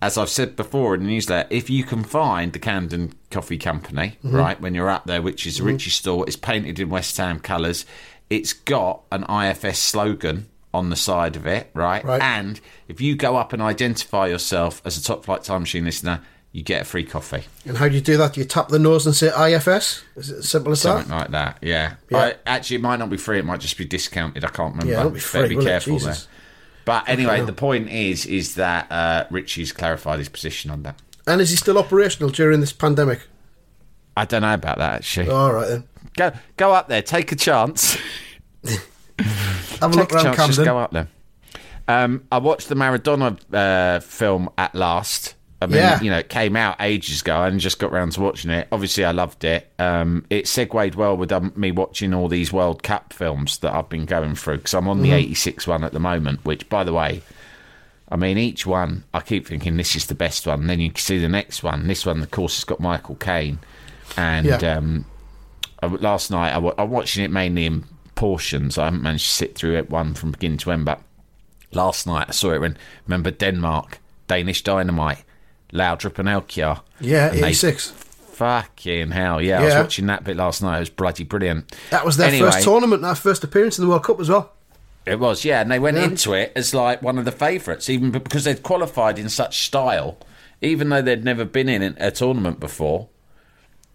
[0.00, 4.18] as I've said before in the newsletter, if you can find the Camden Coffee Company,
[4.24, 4.32] Mhm.
[4.32, 5.66] right, when you're up there, which is a Mhm.
[5.66, 7.84] Richie store, it's painted in West Ham colours,
[8.30, 12.04] it's got an IFS slogan on the side of it, right?
[12.04, 12.22] Right.
[12.22, 16.20] And if you go up and identify yourself as a top flight time machine listener,
[16.58, 17.44] you get a free coffee.
[17.64, 18.34] And how do you do that?
[18.34, 20.02] Do you tap the nose and say IFS?
[20.16, 21.16] Is it as simple as Something that?
[21.16, 21.94] like that, yeah.
[22.10, 22.18] Yeah.
[22.18, 23.38] I, actually, it might not be free.
[23.38, 24.44] It might just be discounted.
[24.44, 24.92] I can't remember.
[24.92, 26.16] Yeah, it'll be Better be careful there.
[26.84, 31.00] But anyway, the point is, is that uh, Richie's clarified his position on that.
[31.26, 33.20] And is he still operational during this pandemic?
[34.16, 35.28] I don't know about that actually.
[35.30, 35.84] All right then.
[36.16, 37.96] Go go up there, take a chance.
[39.20, 40.64] Have a look a around chance, just Camden.
[40.64, 41.08] go up there.
[41.86, 45.34] Um, I watched the Maradona uh, film at last.
[45.60, 46.00] I mean, Yeah.
[46.00, 48.68] you know, it came out ages ago and just got round to watching it.
[48.70, 49.68] Obviously, I loved it.
[49.80, 53.88] Um, it segued well with um, me watching all these World Cup films that I've
[53.88, 55.14] been going through because I'm on the Mhm.
[55.14, 57.22] 86 one at the moment, which, by the way,
[58.10, 60.60] I mean, each one, I keep thinking this is the best one.
[60.60, 61.88] And then you can see the next one.
[61.88, 63.58] This one, of course, has got Michael Caine.
[64.16, 64.76] And Yeah.
[64.76, 65.06] um,
[65.82, 67.84] I, last night, I, wa- I'm watching it mainly in
[68.14, 68.78] portions.
[68.78, 70.84] I haven't managed to sit through it one from beginning to end.
[70.84, 71.00] But
[71.72, 72.76] last night, I saw it when,
[73.08, 73.98] remember, Denmark,
[74.28, 75.24] Danish Dynamite,
[75.72, 76.80] Laudrup and Elkjær.
[77.00, 77.90] Yeah, And 86.
[78.32, 80.76] Fucking hell, yeah, I was watching that bit last night.
[80.76, 81.74] It was bloody brilliant.
[81.90, 84.52] That was their Anyway, first tournament, their first appearance in the World Cup as well.
[85.06, 86.04] it was, yeah, and they went Yeah.
[86.04, 90.18] into it as like one of the favourites, even because they'd qualified in such style,
[90.60, 93.08] even though they'd never been in a tournament before.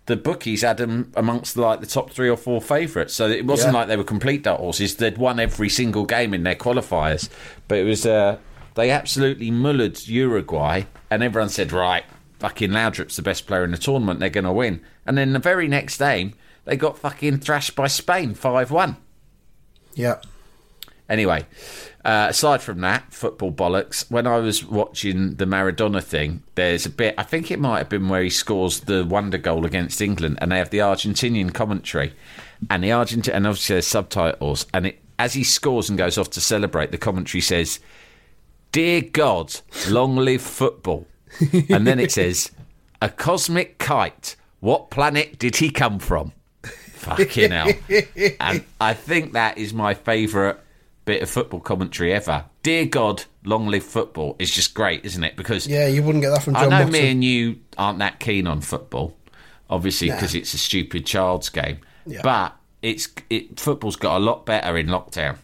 [0.07, 3.73] The bookies had them amongst like the top three or four favourites, so it wasn't
[3.73, 3.79] Yeah.
[3.79, 4.95] like they were complete dark horses.
[4.95, 7.29] They'd won every single game in their qualifiers,
[7.69, 8.35] but it was uh,
[8.75, 12.03] they absolutely mullered Uruguay, and everyone said, right,
[12.39, 14.81] fucking Laudrup's the best player in the tournament, they're going to win.
[15.05, 16.33] And then the very next game,
[16.65, 18.97] they got fucking thrashed by Spain five one.
[19.95, 20.21] Yeah.
[21.09, 21.45] Anyway,
[22.05, 24.09] uh, aside from that, football bollocks.
[24.09, 27.13] When I was watching the Maradona thing, there's a bit.
[27.17, 30.51] I think it might have been where he scores the wonder goal against England, and
[30.51, 32.13] they have the Argentinian commentary,
[32.69, 34.65] and the Argent and obviously there's subtitles.
[34.73, 37.79] And it, as he scores and goes off to celebrate, the commentary says,
[38.73, 39.55] "Dear God,
[39.89, 41.07] long live football,"
[41.69, 42.51] and then it says,
[43.01, 44.35] "A cosmic kite.
[44.59, 46.33] What planet did he come from?"
[46.93, 47.71] Fucking hell.
[48.39, 50.57] And I think that is my favourite
[51.05, 52.45] bit of football commentary ever.
[52.63, 55.35] Dear God, long live football is just great, isn't it?
[55.35, 56.91] Because Yeah, you wouldn't get that from I John know Watson.
[56.93, 59.17] me and you aren't that keen on football,
[59.69, 60.15] obviously, Nah.
[60.15, 61.79] because it's a stupid child's game.
[62.05, 62.21] Yeah.
[62.23, 65.35] But it's it football's got a lot better in lockdown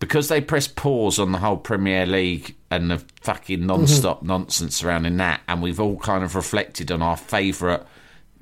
[0.00, 3.66] because they press pause on the whole Premier League and the fucking mm-hmm.
[3.66, 7.82] non-stop nonsense surrounding that, and we've all kind of reflected on our favourite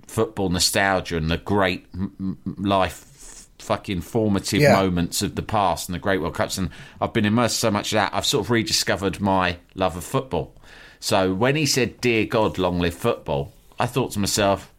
[0.06, 4.74] football nostalgia and the great m- m- life fucking formative Yeah.
[4.74, 6.58] moments of the past and the great World Cups.
[6.58, 6.70] And
[7.00, 10.54] I've been immersed so much in that, I've sort of rediscovered my love of football.
[11.00, 14.72] So when he said, Dear God, long live football, I thought to myself,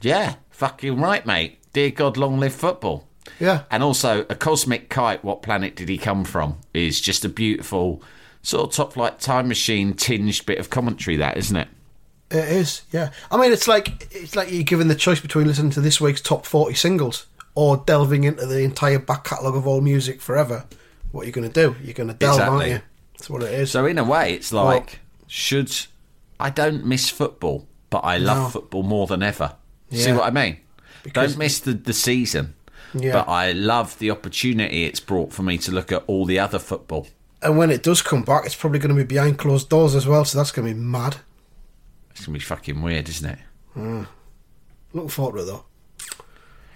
[0.00, 1.58] yeah, fucking right, mate.
[1.72, 3.06] Dear God, long live football.
[3.40, 3.62] Yeah.
[3.70, 6.58] And also, a cosmic kite, what planet did he come from?
[6.72, 8.02] Is just a beautiful,
[8.44, 11.68] sort of top flight time machine tinged bit of commentary, that, isn't it?
[12.30, 13.10] It is, yeah.
[13.30, 16.20] I mean, it's like it's like you're given the choice between listening to this week's
[16.20, 17.26] top forty singles
[17.56, 20.64] or delving into the entire back catalogue of all music forever.
[21.12, 21.76] What are you going to do?
[21.82, 22.80] You're going to delve, aren't you?
[23.12, 23.70] That's what it is.
[23.70, 25.70] So in a way, it's like should
[26.40, 28.48] I don't miss football, but I love No.
[28.48, 29.54] football more than ever.
[29.92, 30.56] See what I mean?
[31.04, 32.54] Because- don't miss the, the season,
[32.94, 33.12] Yeah.
[33.12, 36.58] but I love the opportunity it's brought for me to look at all the other
[36.58, 37.06] football.
[37.44, 40.06] And when it does come back, it's probably going to be behind closed doors as
[40.06, 40.24] well.
[40.24, 41.16] So that's going to be mad.
[42.14, 43.38] It's gonna be fucking weird, isn't it?
[43.76, 44.06] Mm.
[44.92, 45.64] Looking forward to it though.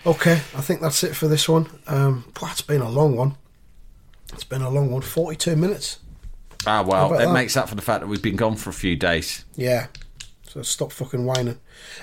[0.04, 1.66] Okay, I think that's it for this one.
[1.86, 3.36] Um, boy, it's been a long one.
[4.32, 5.02] It's been a long one.
[5.02, 6.00] Forty-two minutes.
[6.66, 7.32] Ah, well, it that?
[7.32, 9.44] makes up for the fact that we've been gone for a few days.
[9.54, 9.86] Yeah.
[10.42, 11.60] So stop fucking whining.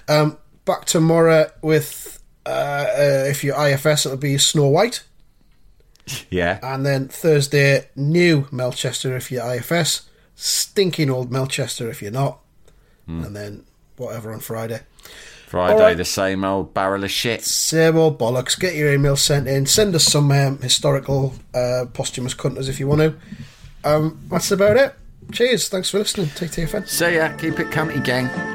[0.07, 5.03] Um, back tomorrow with uh, uh, if you're IFS, it'll be Snow White,
[6.29, 6.59] Yeah.
[6.61, 12.39] and then Thursday new Melchester if you're IFS, stinking old Melchester if you're not,
[13.07, 13.65] and then
[13.97, 14.81] whatever on Friday.
[15.47, 15.97] Friday, right.
[15.97, 17.43] the same old barrel of shit.
[17.43, 18.59] Same old bollocks.
[18.59, 19.65] Get your email sent in.
[19.67, 23.15] Send us some um, historical uh, posthumous cunters if you want to.
[23.83, 24.95] Um, that's about it.
[25.31, 25.69] Cheers.
[25.69, 26.29] Thanks for listening.
[26.35, 26.91] Take care, friends.
[26.91, 27.35] See ya.
[27.37, 28.54] Keep it cunty, gang.